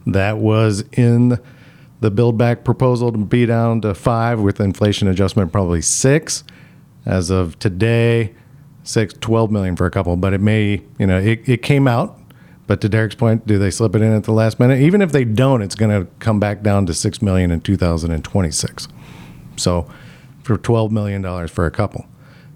That 0.05 0.37
was 0.37 0.83
in 0.91 1.39
the 2.01 2.11
build 2.11 2.37
back 2.37 2.63
proposal 2.63 3.11
to 3.11 3.17
be 3.17 3.45
down 3.45 3.81
to 3.81 3.93
5 3.93 4.41
with 4.41 4.59
inflation 4.59 5.07
adjustment 5.07 5.51
probably 5.51 5.81
6 5.81 6.43
as 7.05 7.29
of 7.29 7.57
today. 7.59 8.33
Six, 8.89 9.13
12 9.21 9.51
million 9.51 9.75
for 9.75 9.85
a 9.85 9.91
couple, 9.91 10.15
but 10.15 10.33
it 10.33 10.41
may, 10.41 10.81
you 10.97 11.05
know, 11.05 11.19
it, 11.19 11.47
it 11.47 11.61
came 11.61 11.87
out 11.87 12.19
but 12.69 12.81
to 12.81 12.87
Derek's 12.89 13.15
point, 13.15 13.47
do 13.47 13.57
they 13.57 13.71
slip 13.71 13.95
it 13.95 14.03
in 14.03 14.13
at 14.13 14.25
the 14.25 14.31
last 14.31 14.59
minute? 14.59 14.79
Even 14.79 15.01
if 15.01 15.11
they 15.11 15.25
don't, 15.25 15.63
it's 15.63 15.73
going 15.73 15.89
to 15.89 16.07
come 16.19 16.39
back 16.39 16.61
down 16.61 16.85
to 16.85 16.93
six 16.93 17.19
million 17.19 17.49
in 17.49 17.61
2026. 17.61 18.87
So, 19.55 19.89
for 20.43 20.55
12 20.55 20.91
million 20.91 21.23
dollars 21.23 21.49
for 21.49 21.65
a 21.65 21.71
couple. 21.71 22.05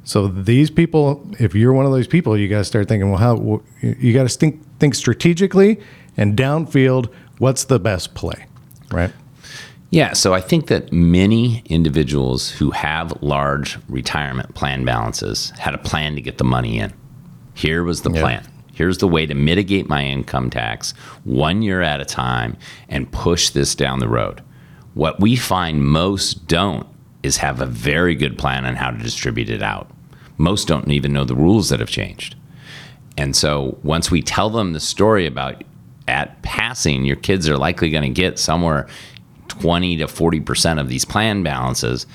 So 0.04 0.28
these 0.28 0.70
people, 0.70 1.28
if 1.40 1.56
you're 1.56 1.74
one 1.74 1.88
of 1.88 1.92
those 1.92 2.08
people, 2.08 2.38
you 2.38 2.48
got 2.48 2.60
to 2.60 2.64
start 2.64 2.88
thinking, 2.88 3.10
well, 3.10 3.20
how 3.20 3.64
you 3.82 4.14
got 4.14 4.30
to 4.30 4.38
think 4.38 4.62
think 4.78 4.94
strategically 4.94 5.80
and 6.16 6.38
downfield. 6.38 7.12
What's 7.40 7.64
the 7.64 7.80
best 7.80 8.14
play, 8.14 8.46
right? 8.92 9.12
Yeah, 9.94 10.14
so 10.14 10.34
I 10.34 10.42
think 10.42 10.70
that 10.70 10.92
many 10.92 11.62
individuals 11.66 12.50
who 12.50 12.72
have 12.72 13.22
large 13.22 13.78
retirement 13.88 14.56
plan 14.56 14.86
balances 14.86 15.52
had 15.60 15.76
a 15.76 15.78
plan 15.78 16.16
to 16.16 16.22
get 16.22 16.40
the 16.40 16.44
money 16.44 16.80
in. 16.80 16.92
Here 17.54 17.84
was 17.84 18.02
the 18.02 18.10
yeah. 18.10 18.20
plan. 18.20 18.48
Here's 18.74 18.98
the 18.98 19.08
way 19.08 19.28
to 19.28 19.36
mitigate 19.36 19.88
my 19.88 20.04
income 20.04 20.50
tax 20.50 20.94
one 21.26 21.62
year 21.62 21.84
at 21.84 22.02
a 22.02 22.06
time 22.06 22.58
and 22.90 23.12
push 23.12 23.52
this 23.52 23.76
down 23.76 24.00
the 24.00 24.08
road. 24.08 24.42
What 24.96 25.20
we 25.20 25.36
find 25.36 25.86
most 25.86 26.48
don't 26.48 26.88
is 27.22 27.38
have 27.38 27.62
a 27.62 27.68
very 27.68 28.16
good 28.16 28.36
plan 28.36 28.66
on 28.66 28.76
how 28.76 28.90
to 28.90 28.98
distribute 28.98 29.52
it 29.52 29.62
out. 29.62 29.92
Most 30.40 30.68
don't 30.68 30.90
even 30.90 31.14
know 31.14 31.24
the 31.24 31.36
rules 31.36 31.70
that 31.70 31.80
have 31.80 31.90
changed. 31.92 32.36
And 33.16 33.36
so 33.36 33.78
once 33.84 34.10
we 34.10 34.24
tell 34.24 34.50
them 34.50 34.74
the 34.74 34.80
story 34.80 35.28
about 35.28 35.64
at 36.08 36.42
passing, 36.42 37.06
your 37.06 37.16
kids 37.16 37.48
are 37.48 37.58
likely 37.58 37.92
going 37.92 38.12
to 38.12 38.22
get 38.22 38.40
somewhere 38.40 38.88
20 39.60 39.98
to 39.98 40.06
40% 40.06 40.80
of 40.80 40.90
these 40.90 41.06
plan 41.06 41.44
balances. 41.44 42.06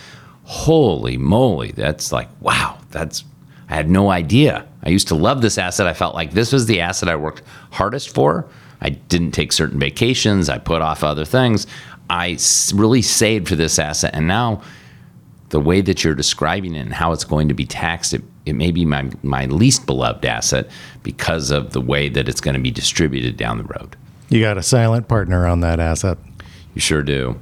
Holy 0.45 1.19
moly, 1.19 1.73
that's 1.73 2.11
like, 2.13 2.29
wow, 2.41 2.79
that's 2.91 3.25
I 3.69 3.75
had 3.75 3.91
no 3.91 4.11
idea. 4.11 4.67
I 4.83 4.89
used 4.91 5.09
to 5.09 5.15
love 5.15 5.43
this 5.43 5.59
asset. 5.59 5.87
I 5.87 5.93
felt 5.93 6.15
like 6.15 6.33
this 6.33 6.53
was 6.53 6.67
the 6.67 6.81
asset 6.81 7.09
I 7.09 7.17
worked 7.17 7.43
hardest 7.71 8.15
for. 8.15 8.47
I 8.81 8.91
didn't 8.91 9.33
take 9.33 9.53
certain 9.53 9.79
vacations. 9.79 10.49
I 10.49 10.59
put 10.59 10.83
off 10.83 11.05
other 11.05 11.25
things. 11.25 11.67
I 12.09 12.39
really 12.75 13.03
saved 13.03 13.49
for 13.49 13.57
this 13.57 13.79
asset. 13.79 14.15
And 14.15 14.27
now, 14.27 14.63
the 15.51 15.61
way 15.61 15.81
that 15.81 16.05
you're 16.05 16.15
describing 16.15 16.75
it 16.75 16.81
and 16.81 16.93
how 16.93 17.13
it's 17.13 17.25
going 17.25 17.49
to 17.49 17.55
be 17.55 17.65
taxed, 17.65 18.15
it, 18.15 18.23
it 18.47 18.53
may 18.55 18.71
be 18.71 18.85
my, 18.85 19.11
my 19.23 19.47
least 19.47 19.87
beloved 19.87 20.25
asset 20.25 20.69
because 21.03 21.51
of 21.51 21.73
the 21.73 21.81
way 21.81 22.09
that 22.09 22.29
it's 22.29 22.41
going 22.41 22.55
to 22.55 22.61
be 22.61 22.71
distributed 22.71 23.37
down 23.37 23.59
the 23.59 23.65
road. 23.65 23.97
You 24.29 24.41
got 24.41 24.59
a 24.59 24.63
silent 24.63 25.09
partner 25.09 25.47
on 25.47 25.61
that 25.61 25.81
asset. 25.81 26.19
You 26.79 26.81
sure 26.81 27.03
do. 27.03 27.41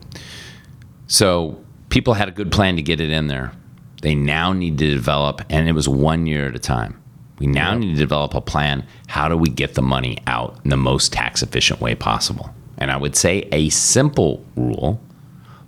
So, 1.09 1.63
people 1.91 2.15
had 2.15 2.27
a 2.27 2.31
good 2.31 2.51
plan 2.51 2.77
to 2.77 2.83
get 2.83 3.03
it 3.03 3.11
in 3.11 3.27
there. 3.27 3.53
They 4.01 4.15
now 4.15 4.55
need 4.55 4.79
to 4.79 4.91
develop, 4.91 5.43
and 5.51 5.69
it 5.69 5.73
was 5.73 5.87
one 5.87 6.27
year 6.27 6.49
at 6.49 6.57
a 6.57 6.59
time. 6.59 7.03
We 7.39 7.47
now 7.47 7.73
yep. 7.73 7.81
need 7.81 7.93
to 7.93 7.99
develop 7.99 8.33
a 8.33 8.41
plan. 8.41 8.87
How 9.09 9.29
do 9.29 9.37
we 9.37 9.51
get 9.51 9.75
the 9.75 9.83
money 9.83 10.17
out 10.27 10.59
in 10.65 10.71
the 10.71 10.79
most 10.79 11.13
tax 11.13 11.43
efficient 11.43 11.83
way 11.83 11.95
possible? 11.95 12.49
And 12.79 12.91
I 12.91 12.97
would 12.97 13.15
say 13.15 13.47
a 13.53 13.69
simple 13.69 14.43
rule 14.57 15.03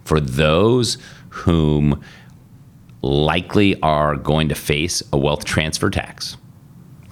for 0.03 0.19
those 0.19 0.97
whom 1.29 2.03
likely 3.03 3.79
are 3.83 4.17
going 4.17 4.49
to 4.49 4.55
face 4.55 5.03
a 5.13 5.19
wealth 5.19 5.45
transfer 5.45 5.91
tax, 5.91 6.39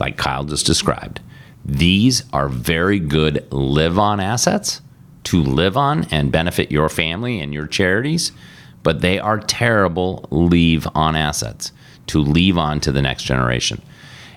like 0.01 0.17
Kyle 0.17 0.45
just 0.45 0.65
described. 0.65 1.21
These 1.67 2.23
are 2.33 2.49
very 2.49 2.99
good 2.99 3.47
live 3.53 3.99
on 3.99 4.21
assets 4.21 4.81
to 5.27 5.43
live 5.43 5.77
on 5.77 6.05
and 6.11 6.33
benefit 6.33 6.73
your 6.73 6.89
family 6.89 7.41
and 7.41 7.55
your 7.55 7.67
charities 7.67 8.33
but 8.87 9.01
they 9.01 9.19
are 9.19 9.41
terrible 9.41 10.29
leave 10.31 10.87
on 10.95 11.17
assets 11.17 11.73
to 12.07 12.21
leave 12.21 12.57
on 12.57 12.79
to 12.79 12.93
the 12.93 13.03
next 13.03 13.25
generation. 13.25 13.83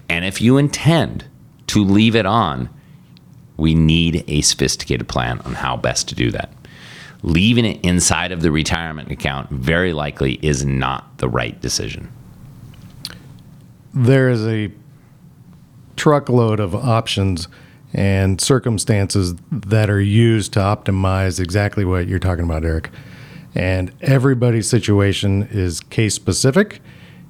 And 0.09 0.25
if 0.25 0.41
you 0.41 0.57
intend 0.57 1.25
to 1.67 1.83
leave 1.83 2.15
it 2.15 2.25
on, 2.25 2.67
we 3.57 3.75
need 3.75 4.23
a 4.27 4.41
sophisticated 4.41 5.07
plan 5.07 5.39
on 5.41 5.53
how 5.53 5.77
best 5.77 6.09
to 6.09 6.15
do 6.15 6.31
that. 6.31 6.51
Leaving 7.21 7.63
it 7.63 7.79
inside 7.85 8.31
of 8.31 8.41
the 8.41 8.49
retirement 8.49 9.11
account 9.11 9.51
very 9.51 9.93
likely 9.93 10.39
is 10.41 10.65
not 10.65 11.19
the 11.19 11.29
right 11.29 11.61
decision. 11.61 12.11
There 13.93 14.29
is 14.29 14.47
a 14.47 14.71
truckload 15.95 16.59
of 16.59 16.73
options 16.73 17.47
and 17.93 18.39
circumstances 18.39 19.35
that 19.51 19.89
are 19.89 20.01
used 20.01 20.53
to 20.53 20.59
optimize 20.59 21.39
exactly 21.39 21.85
what 21.85 22.07
you're 22.07 22.19
talking 22.19 22.45
about, 22.45 22.63
Eric. 22.63 22.89
And 23.55 23.91
everybody's 24.01 24.69
situation 24.69 25.47
is 25.51 25.79
case 25.79 26.13
specific. 26.13 26.81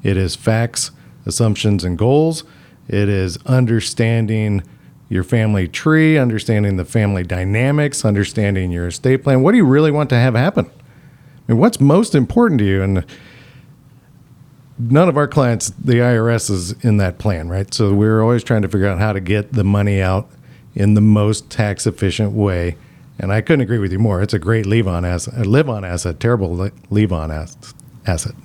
It 0.04 0.18
is 0.18 0.36
facts, 0.36 0.92
assumptions, 1.26 1.84
and 1.84 1.98
goals. 1.98 2.44
It 2.88 3.08
is 3.08 3.38
understanding 3.46 4.64
your 5.08 5.24
family 5.24 5.68
tree, 5.68 6.18
understanding 6.18 6.78
the 6.78 6.86
family 6.86 7.24
dynamics, 7.24 8.04
understanding 8.04 8.72
your 8.72 8.88
estate 8.88 9.24
plan. 9.24 9.42
What 9.42 9.52
do 9.52 9.58
you 9.58 9.66
really 9.66 9.92
want 9.92 10.10
to 10.12 10.16
have 10.16 10.36
happen? 10.36 10.66
I 10.68 11.52
mean, 11.52 11.60
what's 11.60 11.80
most 11.80 12.14
important 12.14 12.60
to 12.60 12.66
you? 12.66 12.84
And 12.84 13.06
none 14.78 15.10
of 15.10 15.18
our 15.18 15.28
clients, 15.28 15.72
the 15.72 15.96
IRS 15.96 16.52
is 16.52 16.72
in 16.84 16.98
that 16.98 17.18
plan, 17.18 17.50
right? 17.50 17.74
So 17.74 17.94
we're 17.94 18.22
always 18.22 18.44
trying 18.44 18.62
to 18.62 18.70
figure 18.70 18.88
out 18.88 19.00
how 19.00 19.14
to 19.14 19.20
get 19.20 19.54
the 19.54 19.64
money 19.64 20.02
out 20.02 20.30
in 20.76 20.94
the 20.94 21.02
most 21.02 21.50
tax 21.50 21.86
efficient 21.88 22.32
way 22.32 22.76
and 23.20 23.34
I 23.34 23.42
couldn't 23.42 23.62
agree 23.62 23.80
with 23.80 23.92
you 23.92 24.00
more. 24.00 24.22
It's 24.22 24.34
a 24.34 24.40
great 24.40 24.66
leave 24.66 24.88
on 24.88 25.04
asset, 25.04 25.34
a 25.36 25.42
uh, 25.42 25.44
live 25.44 25.70
on 25.70 25.84
asset, 25.84 26.20
terrible 26.20 26.72
leave 26.90 27.12
on 27.12 27.32
asset. 28.06 28.36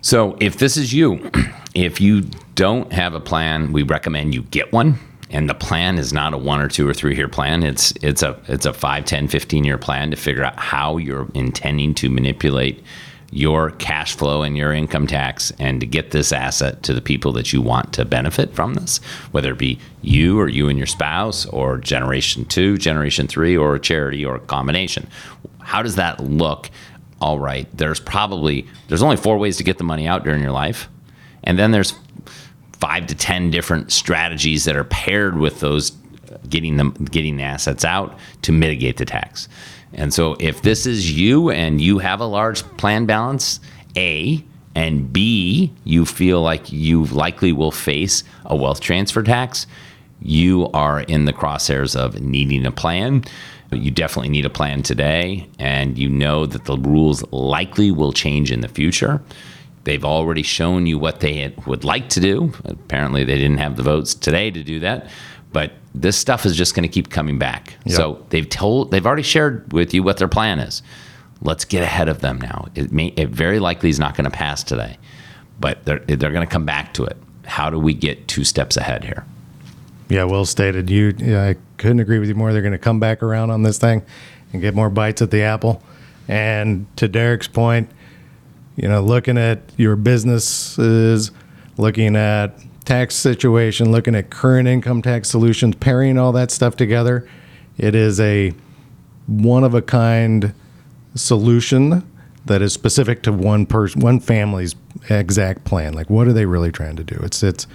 So 0.00 0.36
if 0.40 0.56
this 0.56 0.76
is 0.76 0.92
you, 0.92 1.30
if 1.74 2.00
you 2.00 2.22
don't 2.54 2.90
have 2.92 3.14
a 3.14 3.20
plan, 3.20 3.72
we 3.72 3.82
recommend 3.82 4.34
you 4.34 4.42
get 4.44 4.72
one. 4.72 4.98
And 5.30 5.50
the 5.50 5.54
plan 5.54 5.98
is 5.98 6.12
not 6.12 6.32
a 6.32 6.38
one 6.38 6.60
or 6.60 6.68
two 6.68 6.88
or 6.88 6.94
three 6.94 7.16
year 7.16 7.28
plan. 7.28 7.62
It's 7.62 7.92
it's 8.02 8.22
a 8.22 8.40
it's 8.46 8.66
a 8.66 8.72
5, 8.72 9.04
10, 9.04 9.28
15 9.28 9.64
year 9.64 9.78
plan 9.78 10.10
to 10.10 10.16
figure 10.16 10.44
out 10.44 10.58
how 10.58 10.96
you're 10.96 11.28
intending 11.34 11.94
to 11.94 12.08
manipulate 12.08 12.84
your 13.34 13.72
cash 13.72 14.14
flow 14.14 14.42
and 14.42 14.56
your 14.56 14.72
income 14.72 15.08
tax 15.08 15.52
and 15.58 15.80
to 15.80 15.86
get 15.86 16.12
this 16.12 16.30
asset 16.32 16.84
to 16.84 16.94
the 16.94 17.00
people 17.00 17.32
that 17.32 17.52
you 17.52 17.60
want 17.60 17.92
to 17.92 18.04
benefit 18.04 18.54
from 18.54 18.74
this, 18.74 18.98
whether 19.32 19.50
it 19.50 19.58
be 19.58 19.76
you 20.02 20.38
or 20.38 20.48
you 20.48 20.68
and 20.68 20.78
your 20.78 20.86
spouse 20.86 21.44
or 21.46 21.76
generation 21.76 22.44
two, 22.44 22.78
generation 22.78 23.26
three, 23.26 23.56
or 23.56 23.74
a 23.74 23.80
charity 23.80 24.24
or 24.24 24.36
a 24.36 24.40
combination. 24.40 25.08
How 25.58 25.82
does 25.82 25.96
that 25.96 26.20
look? 26.20 26.70
All 27.20 27.40
right, 27.40 27.66
there's 27.76 27.98
probably 27.98 28.68
there's 28.86 29.02
only 29.02 29.16
four 29.16 29.36
ways 29.36 29.56
to 29.56 29.64
get 29.64 29.78
the 29.78 29.84
money 29.84 30.06
out 30.06 30.22
during 30.22 30.40
your 30.40 30.52
life. 30.52 30.88
And 31.42 31.58
then 31.58 31.72
there's 31.72 31.92
five 32.78 33.08
to 33.08 33.16
ten 33.16 33.50
different 33.50 33.90
strategies 33.90 34.64
that 34.66 34.76
are 34.76 34.84
paired 34.84 35.36
with 35.36 35.58
those 35.58 35.90
getting 36.48 36.76
them 36.76 36.92
getting 37.10 37.36
the 37.36 37.42
assets 37.42 37.84
out 37.84 38.18
to 38.42 38.52
mitigate 38.52 38.96
the 38.96 39.04
tax. 39.04 39.48
And 39.92 40.12
so 40.12 40.36
if 40.40 40.62
this 40.62 40.86
is 40.86 41.12
you 41.12 41.50
and 41.50 41.80
you 41.80 41.98
have 41.98 42.20
a 42.20 42.26
large 42.26 42.62
plan 42.76 43.06
balance, 43.06 43.60
A, 43.96 44.44
and 44.74 45.12
B, 45.12 45.72
you 45.84 46.04
feel 46.04 46.42
like 46.42 46.72
you 46.72 47.04
likely 47.06 47.52
will 47.52 47.70
face 47.70 48.24
a 48.44 48.56
wealth 48.56 48.80
transfer 48.80 49.22
tax, 49.22 49.66
you 50.20 50.68
are 50.72 51.00
in 51.02 51.26
the 51.26 51.32
crosshairs 51.32 51.94
of 51.94 52.20
needing 52.20 52.66
a 52.66 52.72
plan. 52.72 53.24
You 53.70 53.90
definitely 53.90 54.30
need 54.30 54.46
a 54.46 54.50
plan 54.50 54.82
today, 54.82 55.48
and 55.58 55.98
you 55.98 56.08
know 56.08 56.46
that 56.46 56.64
the 56.64 56.76
rules 56.76 57.24
likely 57.32 57.90
will 57.90 58.12
change 58.12 58.52
in 58.52 58.60
the 58.60 58.68
future. 58.68 59.22
They've 59.84 60.04
already 60.04 60.42
shown 60.42 60.86
you 60.86 60.98
what 60.98 61.20
they 61.20 61.54
would 61.66 61.84
like 61.84 62.08
to 62.10 62.20
do. 62.20 62.52
Apparently, 62.64 63.24
they 63.24 63.36
didn't 63.36 63.58
have 63.58 63.76
the 63.76 63.82
votes 63.82 64.14
today 64.14 64.50
to 64.50 64.62
do 64.62 64.80
that. 64.80 65.08
But 65.54 65.72
this 65.94 66.18
stuff 66.18 66.44
is 66.44 66.56
just 66.56 66.74
going 66.74 66.82
to 66.82 66.92
keep 66.92 67.10
coming 67.10 67.38
back. 67.38 67.74
Yep. 67.86 67.96
So 67.96 68.26
they've 68.30 68.48
told, 68.48 68.90
they've 68.90 69.06
already 69.06 69.22
shared 69.22 69.72
with 69.72 69.94
you 69.94 70.02
what 70.02 70.18
their 70.18 70.26
plan 70.26 70.58
is. 70.58 70.82
Let's 71.42 71.64
get 71.64 71.84
ahead 71.84 72.08
of 72.08 72.20
them 72.20 72.40
now. 72.40 72.66
It 72.74 72.90
may 72.90 73.06
it 73.16 73.28
very 73.28 73.60
likely 73.60 73.88
is 73.88 74.00
not 74.00 74.16
going 74.16 74.24
to 74.24 74.36
pass 74.36 74.64
today, 74.64 74.98
but 75.60 75.84
they're 75.84 76.00
they're 76.00 76.32
going 76.32 76.46
to 76.46 76.52
come 76.52 76.64
back 76.64 76.92
to 76.94 77.04
it. 77.04 77.16
How 77.44 77.70
do 77.70 77.78
we 77.78 77.94
get 77.94 78.26
two 78.26 78.42
steps 78.42 78.76
ahead 78.76 79.04
here? 79.04 79.24
Yeah, 80.08 80.24
well 80.24 80.44
stated. 80.44 80.90
You, 80.90 81.14
yeah, 81.18 81.44
I 81.44 81.56
couldn't 81.76 82.00
agree 82.00 82.18
with 82.18 82.28
you 82.28 82.34
more. 82.34 82.52
They're 82.52 82.62
going 82.62 82.72
to 82.72 82.78
come 82.78 82.98
back 82.98 83.22
around 83.22 83.50
on 83.50 83.62
this 83.62 83.78
thing 83.78 84.02
and 84.52 84.60
get 84.60 84.74
more 84.74 84.90
bites 84.90 85.22
at 85.22 85.30
the 85.30 85.42
apple. 85.42 85.82
And 86.28 86.86
to 86.96 87.06
Derek's 87.08 87.48
point, 87.48 87.90
you 88.76 88.88
know, 88.88 89.02
looking 89.02 89.38
at 89.38 89.60
your 89.76 89.96
businesses, 89.96 91.30
looking 91.76 92.16
at 92.16 92.58
tax 92.84 93.14
situation, 93.14 93.90
looking 93.92 94.14
at 94.14 94.30
current 94.30 94.68
income 94.68 95.02
tax 95.02 95.28
solutions, 95.28 95.76
pairing 95.76 96.18
all 96.18 96.32
that 96.32 96.50
stuff 96.50 96.76
together, 96.76 97.28
it 97.78 97.94
is 97.94 98.20
a 98.20 98.52
one 99.26 99.64
of 99.64 99.74
a 99.74 99.82
kind 99.82 100.54
solution 101.14 102.06
that 102.44 102.60
is 102.60 102.72
specific 102.72 103.22
to 103.22 103.32
one 103.32 103.64
person, 103.64 104.00
one 104.00 104.20
family's 104.20 104.74
exact 105.08 105.64
plan. 105.64 105.94
Like, 105.94 106.10
what 106.10 106.26
are 106.26 106.32
they 106.32 106.46
really 106.46 106.70
trying 106.70 106.96
to 106.96 107.04
do? 107.04 107.18
It's 107.22 107.42
it's 107.42 107.66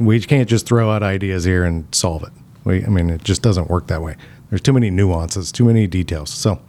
we 0.00 0.20
can't 0.20 0.48
just 0.48 0.66
throw 0.66 0.90
out 0.90 1.02
ideas 1.02 1.44
here 1.44 1.64
and 1.64 1.92
solve 1.94 2.22
it. 2.24 2.32
We, 2.64 2.84
I 2.84 2.88
mean, 2.88 3.10
it 3.10 3.22
just 3.22 3.42
doesn't 3.42 3.68
work 3.68 3.86
that 3.88 4.02
way. 4.02 4.16
There's 4.50 4.60
too 4.60 4.72
many 4.72 4.90
nuances, 4.90 5.52
too 5.52 5.64
many 5.64 5.86
details. 5.86 6.30
So, 6.30 6.60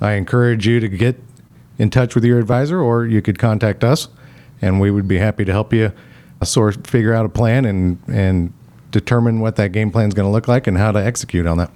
I 0.00 0.12
encourage 0.12 0.66
you 0.66 0.78
to 0.78 0.88
get 0.88 1.20
in 1.78 1.90
touch 1.90 2.14
with 2.14 2.24
your 2.24 2.38
advisor, 2.38 2.80
or 2.80 3.06
you 3.06 3.22
could 3.22 3.38
contact 3.38 3.82
us, 3.82 4.08
and 4.60 4.80
we 4.80 4.90
would 4.90 5.08
be 5.08 5.18
happy 5.18 5.44
to 5.44 5.52
help 5.52 5.72
you 5.72 5.92
sort 6.42 6.86
figure 6.86 7.14
out 7.14 7.24
a 7.24 7.28
plan 7.28 7.64
and 7.64 7.98
and 8.08 8.52
determine 8.90 9.40
what 9.40 9.56
that 9.56 9.72
game 9.72 9.90
plan 9.90 10.08
is 10.08 10.14
going 10.14 10.26
to 10.26 10.30
look 10.32 10.46
like 10.46 10.66
and 10.66 10.78
how 10.78 10.92
to 10.92 10.98
execute 11.04 11.46
on 11.46 11.58
that. 11.58 11.70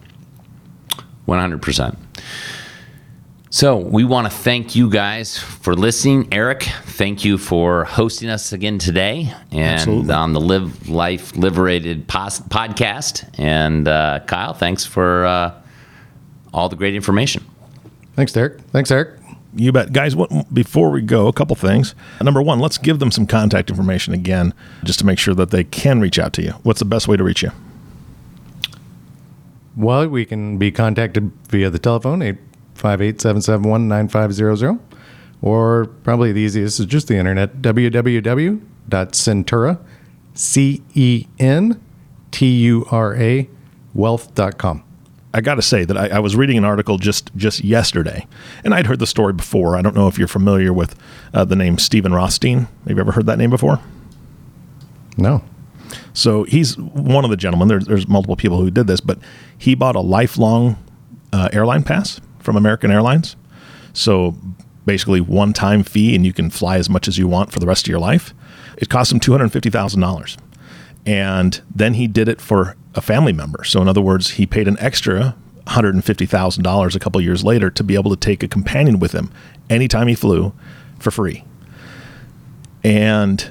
100%. 1.26 1.96
So, 3.50 3.76
we 3.76 4.04
want 4.04 4.30
to 4.30 4.30
thank 4.30 4.76
you 4.76 4.90
guys 4.90 5.38
for 5.38 5.74
listening. 5.74 6.28
Eric, 6.32 6.64
thank 6.84 7.24
you 7.24 7.38
for 7.38 7.84
hosting 7.86 8.28
us 8.28 8.52
again 8.52 8.78
today 8.78 9.32
and 9.50 9.80
Absolutely. 9.80 10.12
on 10.14 10.32
the 10.34 10.40
Live 10.40 10.88
Life 10.88 11.34
Liberated 11.34 12.06
pos- 12.06 12.40
podcast. 12.40 13.28
And 13.38 13.88
uh, 13.88 14.20
Kyle, 14.26 14.52
thanks 14.52 14.84
for 14.84 15.24
uh, 15.24 15.54
all 16.52 16.68
the 16.68 16.76
great 16.76 16.94
information. 16.94 17.44
Thanks, 18.14 18.32
Derek. 18.32 18.60
Thanks, 18.70 18.90
Eric. 18.90 19.17
You 19.54 19.72
bet. 19.72 19.92
Guys, 19.92 20.14
what, 20.14 20.52
before 20.52 20.90
we 20.90 21.00
go, 21.00 21.26
a 21.26 21.32
couple 21.32 21.56
things. 21.56 21.94
Number 22.20 22.42
one, 22.42 22.58
let's 22.58 22.76
give 22.78 22.98
them 22.98 23.10
some 23.10 23.26
contact 23.26 23.70
information 23.70 24.12
again, 24.12 24.52
just 24.84 24.98
to 24.98 25.06
make 25.06 25.18
sure 25.18 25.34
that 25.34 25.50
they 25.50 25.64
can 25.64 26.00
reach 26.00 26.18
out 26.18 26.32
to 26.34 26.42
you. 26.42 26.52
What's 26.62 26.80
the 26.80 26.84
best 26.84 27.08
way 27.08 27.16
to 27.16 27.24
reach 27.24 27.42
you? 27.42 27.50
Well, 29.76 30.08
we 30.08 30.24
can 30.24 30.58
be 30.58 30.70
contacted 30.70 31.32
via 31.48 31.70
the 31.70 31.78
telephone, 31.78 32.20
858 32.20 33.20
771 33.20 33.88
9500. 33.88 34.78
Or 35.40 35.86
probably 36.02 36.32
the 36.32 36.40
easiest 36.40 36.80
is 36.80 36.86
just 36.86 37.06
the 37.06 37.16
internet, 37.16 37.62
www.centura, 37.62 38.60
C 40.34 40.82
E 40.94 41.26
N 41.38 41.80
T 42.32 42.46
U 42.62 42.86
R 42.90 43.14
A, 43.16 43.48
wealth.com. 43.94 44.82
I 45.34 45.40
got 45.40 45.56
to 45.56 45.62
say 45.62 45.84
that 45.84 45.96
I, 45.96 46.08
I 46.08 46.18
was 46.20 46.36
reading 46.36 46.56
an 46.56 46.64
article 46.64 46.98
just 46.98 47.30
just 47.36 47.62
yesterday, 47.62 48.26
and 48.64 48.74
I'd 48.74 48.86
heard 48.86 48.98
the 48.98 49.06
story 49.06 49.32
before. 49.32 49.76
I 49.76 49.82
don't 49.82 49.94
know 49.94 50.08
if 50.08 50.18
you're 50.18 50.28
familiar 50.28 50.72
with 50.72 50.94
uh, 51.34 51.44
the 51.44 51.56
name 51.56 51.78
Stephen 51.78 52.14
Rothstein. 52.14 52.60
Have 52.86 52.96
you 52.96 53.00
ever 53.00 53.12
heard 53.12 53.26
that 53.26 53.38
name 53.38 53.50
before? 53.50 53.80
No. 55.16 55.42
So 56.12 56.44
he's 56.44 56.78
one 56.78 57.24
of 57.24 57.30
the 57.30 57.36
gentlemen. 57.36 57.68
There's, 57.68 57.86
there's 57.86 58.08
multiple 58.08 58.36
people 58.36 58.60
who 58.60 58.70
did 58.70 58.86
this, 58.86 59.00
but 59.00 59.18
he 59.56 59.74
bought 59.74 59.96
a 59.96 60.00
lifelong 60.00 60.76
uh, 61.32 61.48
airline 61.52 61.82
pass 61.82 62.20
from 62.40 62.56
American 62.56 62.90
Airlines. 62.90 63.36
So 63.92 64.34
basically, 64.86 65.20
one 65.20 65.52
time 65.52 65.82
fee, 65.82 66.14
and 66.14 66.24
you 66.24 66.32
can 66.32 66.50
fly 66.50 66.78
as 66.78 66.88
much 66.88 67.08
as 67.08 67.18
you 67.18 67.28
want 67.28 67.52
for 67.52 67.60
the 67.60 67.66
rest 67.66 67.86
of 67.86 67.90
your 67.90 67.98
life. 68.00 68.32
It 68.78 68.88
cost 68.88 69.12
him 69.12 69.20
two 69.20 69.32
hundred 69.32 69.50
fifty 69.50 69.70
thousand 69.70 70.00
dollars, 70.00 70.38
and 71.08 71.62
then 71.74 71.94
he 71.94 72.06
did 72.06 72.28
it 72.28 72.38
for 72.38 72.76
a 72.94 73.00
family 73.00 73.32
member. 73.32 73.64
So 73.64 73.80
in 73.80 73.88
other 73.88 74.02
words, 74.02 74.32
he 74.32 74.44
paid 74.44 74.68
an 74.68 74.76
extra 74.78 75.34
hundred 75.66 75.94
and 75.94 76.04
fifty 76.04 76.26
thousand 76.26 76.64
dollars 76.64 76.94
a 76.94 76.98
couple 76.98 77.18
years 77.20 77.42
later 77.42 77.70
to 77.70 77.82
be 77.82 77.94
able 77.94 78.10
to 78.10 78.16
take 78.16 78.42
a 78.42 78.48
companion 78.48 78.98
with 78.98 79.12
him 79.12 79.30
anytime 79.70 80.06
he 80.06 80.14
flew 80.14 80.52
for 80.98 81.10
free. 81.10 81.44
And 82.84 83.50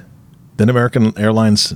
then 0.58 0.70
American 0.70 1.18
Airlines 1.18 1.74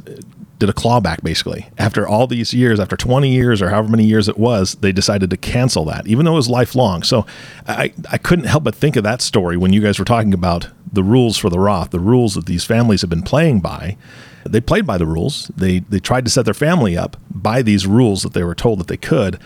did 0.60 0.70
a 0.70 0.74
clawback 0.74 1.24
basically. 1.24 1.68
After 1.80 2.08
all 2.08 2.28
these 2.28 2.54
years, 2.54 2.80
after 2.80 2.96
20 2.96 3.28
years 3.28 3.60
or 3.60 3.70
however 3.70 3.90
many 3.90 4.04
years 4.04 4.30
it 4.30 4.38
was, 4.38 4.76
they 4.76 4.92
decided 4.92 5.32
to 5.32 5.38
cancel 5.38 5.86
that, 5.86 6.06
even 6.06 6.26
though 6.26 6.34
it 6.34 6.36
was 6.36 6.50
lifelong. 6.50 7.02
So 7.02 7.26
I, 7.68 7.92
I 8.12 8.20
couldn't 8.20 8.46
help 8.46 8.64
but 8.64 8.76
think 8.76 8.96
of 8.96 9.04
that 9.04 9.24
story 9.24 9.58
when 9.58 9.74
you 9.74 9.82
guys 9.82 9.98
were 9.98 10.06
talking 10.06 10.36
about 10.36 10.68
the 10.94 11.02
rules 11.02 11.38
for 11.38 11.50
the 11.50 11.60
Roth, 11.60 11.90
the 11.90 12.00
rules 12.00 12.36
that 12.36 12.46
these 12.46 12.64
families 12.64 13.02
have 13.02 13.10
been 13.10 13.24
playing 13.24 13.62
by. 13.62 13.98
They 14.46 14.62
played 14.62 14.86
by 14.86 14.98
the 14.98 15.06
rules. 15.06 15.52
They 15.56 15.80
they 15.80 16.00
tried 16.00 16.26
to 16.26 16.32
set 16.32 16.46
their 16.46 16.54
family 16.54 16.98
up 16.98 17.18
by 17.30 17.62
these 17.62 17.88
rules 17.88 18.24
that 18.24 18.34
they 18.34 18.44
were 18.44 18.56
told 18.56 18.80
that 18.80 18.88
they 18.88 18.98
could, 18.98 19.40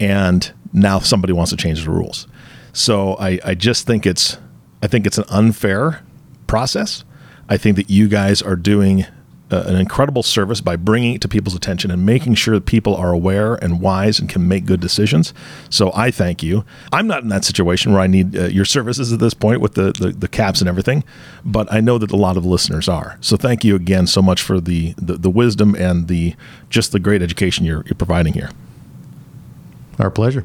and 0.00 0.50
now 0.72 0.98
somebody 0.98 1.32
wants 1.32 1.50
to 1.50 1.56
change 1.56 1.84
the 1.84 1.90
rules. 1.90 2.26
So 2.72 3.16
I, 3.16 3.40
I 3.44 3.54
just 3.54 3.86
think 3.86 4.06
it's 4.06 4.38
I 4.82 4.86
think 4.86 5.06
it's 5.06 5.18
an 5.18 5.24
unfair 5.28 6.02
process. 6.46 7.04
I 7.48 7.56
think 7.56 7.76
that 7.76 7.90
you 7.90 8.08
guys 8.08 8.42
are 8.42 8.56
doing 8.56 9.06
uh, 9.50 9.64
an 9.66 9.76
incredible 9.76 10.22
service 10.22 10.60
by 10.60 10.76
bringing 10.76 11.14
it 11.14 11.20
to 11.22 11.28
people's 11.28 11.54
attention 11.54 11.90
and 11.90 12.04
making 12.04 12.34
sure 12.34 12.54
that 12.54 12.66
people 12.66 12.94
are 12.94 13.12
aware 13.12 13.54
and 13.54 13.80
wise 13.80 14.18
and 14.18 14.28
can 14.28 14.46
make 14.46 14.66
good 14.66 14.80
decisions. 14.80 15.32
So 15.70 15.90
I 15.94 16.10
thank 16.10 16.42
you. 16.42 16.64
I'm 16.92 17.06
not 17.06 17.22
in 17.22 17.28
that 17.28 17.44
situation 17.44 17.92
where 17.92 18.00
I 18.00 18.06
need 18.06 18.36
uh, 18.36 18.46
your 18.46 18.64
services 18.64 19.12
at 19.12 19.20
this 19.20 19.34
point 19.34 19.60
with 19.60 19.74
the, 19.74 19.92
the, 19.92 20.10
the 20.10 20.28
caps 20.28 20.60
and 20.60 20.68
everything, 20.68 21.04
but 21.44 21.72
I 21.72 21.80
know 21.80 21.98
that 21.98 22.10
a 22.10 22.16
lot 22.16 22.36
of 22.36 22.44
listeners 22.44 22.88
are. 22.88 23.16
So 23.20 23.36
thank 23.36 23.64
you 23.64 23.74
again 23.74 24.06
so 24.06 24.20
much 24.20 24.42
for 24.42 24.60
the, 24.60 24.94
the, 24.98 25.14
the 25.16 25.30
wisdom 25.30 25.74
and 25.74 26.08
the 26.08 26.34
just 26.68 26.92
the 26.92 27.00
great 27.00 27.22
education 27.22 27.64
you're, 27.64 27.82
you're 27.86 27.94
providing 27.96 28.34
here. 28.34 28.50
Our 29.98 30.10
pleasure. 30.10 30.44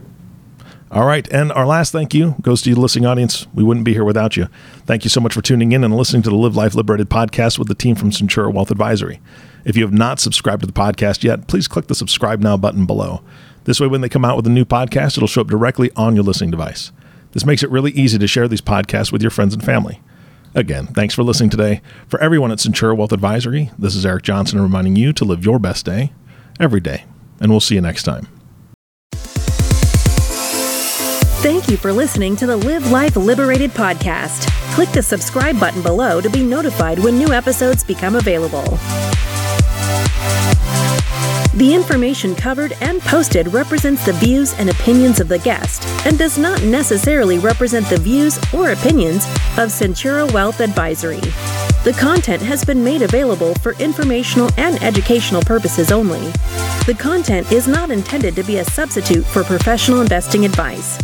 All 0.93 1.05
right. 1.05 1.27
And 1.33 1.51
our 1.51 1.65
last 1.65 1.91
thank 1.91 2.13
you 2.13 2.35
goes 2.43 2.61
to 2.61 2.69
you, 2.69 2.75
the 2.75 2.81
listening 2.81 3.07
audience. 3.07 3.47
We 3.51 3.63
wouldn't 3.63 3.83
be 3.83 3.93
here 3.93 4.03
without 4.03 4.37
you. 4.37 4.47
Thank 4.85 5.03
you 5.03 5.09
so 5.09 5.19
much 5.19 5.33
for 5.33 5.41
tuning 5.41 5.71
in 5.71 5.83
and 5.83 5.97
listening 5.97 6.21
to 6.21 6.29
the 6.29 6.35
Live 6.35 6.55
Life 6.55 6.75
Liberated 6.75 7.09
podcast 7.09 7.57
with 7.57 7.67
the 7.67 7.73
team 7.73 7.95
from 7.95 8.11
Centura 8.11 8.53
Wealth 8.53 8.69
Advisory. 8.69 9.19
If 9.65 9.75
you 9.75 9.81
have 9.83 9.91
not 9.91 10.19
subscribed 10.19 10.61
to 10.61 10.67
the 10.67 10.71
podcast 10.71 11.23
yet, 11.23 11.47
please 11.47 11.67
click 11.67 11.87
the 11.87 11.95
subscribe 11.95 12.41
now 12.41 12.57
button 12.57 12.85
below. 12.85 13.23
This 13.63 13.79
way, 13.79 13.87
when 13.87 14.01
they 14.01 14.09
come 14.09 14.23
out 14.23 14.35
with 14.35 14.45
a 14.45 14.51
new 14.51 14.65
podcast, 14.65 15.17
it'll 15.17 15.27
show 15.27 15.41
up 15.41 15.47
directly 15.47 15.89
on 15.95 16.13
your 16.13 16.23
listening 16.23 16.51
device. 16.51 16.91
This 17.31 17.43
makes 17.45 17.63
it 17.63 17.71
really 17.71 17.91
easy 17.93 18.19
to 18.19 18.27
share 18.27 18.47
these 18.47 18.61
podcasts 18.61 19.11
with 19.11 19.23
your 19.23 19.31
friends 19.31 19.55
and 19.55 19.65
family. 19.65 19.99
Again, 20.53 20.85
thanks 20.85 21.15
for 21.15 21.23
listening 21.23 21.49
today. 21.49 21.81
For 22.07 22.21
everyone 22.21 22.51
at 22.51 22.59
Centura 22.59 22.95
Wealth 22.95 23.13
Advisory, 23.13 23.71
this 23.79 23.95
is 23.95 24.05
Eric 24.05 24.21
Johnson 24.21 24.61
reminding 24.61 24.95
you 24.95 25.11
to 25.13 25.25
live 25.25 25.43
your 25.43 25.57
best 25.57 25.85
day 25.85 26.13
every 26.59 26.81
day. 26.81 27.05
And 27.39 27.49
we'll 27.49 27.61
see 27.61 27.73
you 27.73 27.81
next 27.81 28.03
time. 28.03 28.27
Thank 31.43 31.67
you 31.67 31.75
for 31.75 31.91
listening 31.91 32.37
to 32.37 32.45
the 32.45 32.55
Live 32.55 32.89
Life 32.89 33.17
Liberated 33.17 33.71
podcast. 33.71 34.49
Click 34.75 34.89
the 34.93 35.03
subscribe 35.03 35.59
button 35.59 35.81
below 35.81 36.21
to 36.21 36.29
be 36.29 36.41
notified 36.41 36.99
when 36.99 37.17
new 37.17 37.33
episodes 37.33 37.83
become 37.83 38.15
available. 38.15 38.63
The 41.53 41.73
information 41.73 42.33
covered 42.33 42.77
and 42.79 43.01
posted 43.01 43.51
represents 43.51 44.05
the 44.05 44.13
views 44.13 44.53
and 44.53 44.69
opinions 44.69 45.19
of 45.19 45.27
the 45.27 45.37
guest 45.39 45.85
and 46.07 46.17
does 46.17 46.37
not 46.37 46.63
necessarily 46.63 47.39
represent 47.39 47.89
the 47.89 47.99
views 47.99 48.39
or 48.53 48.71
opinions 48.71 49.25
of 49.57 49.67
Centura 49.67 50.31
Wealth 50.31 50.61
Advisory. 50.61 51.19
The 51.83 51.95
content 51.99 52.41
has 52.41 52.63
been 52.63 52.85
made 52.85 53.01
available 53.01 53.53
for 53.55 53.73
informational 53.79 54.49
and 54.55 54.81
educational 54.81 55.41
purposes 55.41 55.91
only. 55.91 56.31
The 56.85 56.93
content 56.95 57.49
is 57.49 57.65
not 57.65 57.91
intended 57.91 58.35
to 58.35 58.43
be 58.43 58.57
a 58.57 58.65
substitute 58.65 59.23
for 59.23 59.45
professional 59.45 60.01
investing 60.01 60.43
advice. 60.43 60.99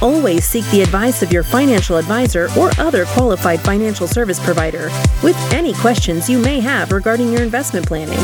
Always 0.00 0.46
seek 0.46 0.64
the 0.70 0.80
advice 0.80 1.22
of 1.22 1.30
your 1.30 1.42
financial 1.42 1.98
advisor 1.98 2.48
or 2.58 2.70
other 2.78 3.04
qualified 3.04 3.60
financial 3.60 4.08
service 4.08 4.42
provider 4.42 4.88
with 5.22 5.36
any 5.52 5.74
questions 5.74 6.30
you 6.30 6.38
may 6.38 6.60
have 6.60 6.92
regarding 6.92 7.30
your 7.30 7.42
investment 7.42 7.86
planning. 7.86 8.16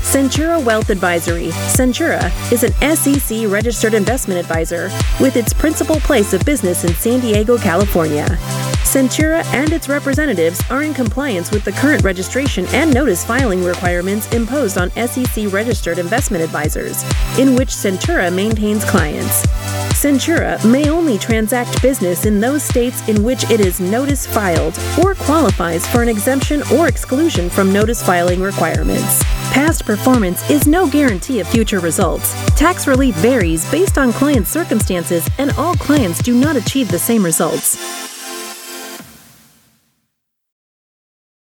Centura 0.00 0.64
Wealth 0.64 0.88
Advisory. 0.88 1.48
Centura 1.68 2.32
is 2.50 2.64
an 2.64 2.96
SEC 2.96 3.46
registered 3.46 3.92
investment 3.92 4.40
advisor 4.40 4.90
with 5.20 5.36
its 5.36 5.52
principal 5.52 5.96
place 5.96 6.32
of 6.32 6.42
business 6.46 6.84
in 6.84 6.94
San 6.94 7.20
Diego, 7.20 7.58
California. 7.58 8.26
Centura 8.84 9.44
and 9.54 9.72
its 9.72 9.88
representatives 9.88 10.60
are 10.70 10.82
in 10.82 10.92
compliance 10.94 11.50
with 11.50 11.64
the 11.64 11.72
current 11.72 12.02
registration 12.02 12.66
and 12.68 12.92
notice 12.92 13.24
filing 13.24 13.62
requirements 13.64 14.32
imposed 14.32 14.76
on 14.78 14.90
SEC 14.90 15.52
registered 15.52 15.98
investment 15.98 16.42
advisors, 16.42 17.02
in 17.38 17.54
which 17.54 17.68
Centura 17.68 18.34
maintains 18.34 18.84
clients. 18.84 19.46
Centura 20.00 20.64
may 20.64 20.88
only 20.88 21.18
transact 21.18 21.80
business 21.82 22.24
in 22.24 22.40
those 22.40 22.62
states 22.62 23.06
in 23.08 23.22
which 23.22 23.48
it 23.50 23.60
is 23.60 23.80
notice 23.80 24.26
filed 24.26 24.78
or 25.04 25.14
qualifies 25.14 25.86
for 25.86 26.02
an 26.02 26.08
exemption 26.08 26.62
or 26.72 26.88
exclusion 26.88 27.50
from 27.50 27.72
notice 27.72 28.02
filing 28.02 28.40
requirements. 28.40 29.22
Past 29.52 29.84
performance 29.84 30.48
is 30.48 30.66
no 30.66 30.88
guarantee 30.88 31.40
of 31.40 31.48
future 31.48 31.80
results. 31.80 32.34
Tax 32.56 32.86
relief 32.86 33.14
varies 33.16 33.70
based 33.70 33.98
on 33.98 34.12
client 34.12 34.46
circumstances, 34.46 35.28
and 35.38 35.50
all 35.52 35.74
clients 35.74 36.22
do 36.22 36.34
not 36.34 36.56
achieve 36.56 36.88
the 36.88 36.98
same 36.98 37.24
results. 37.24 38.09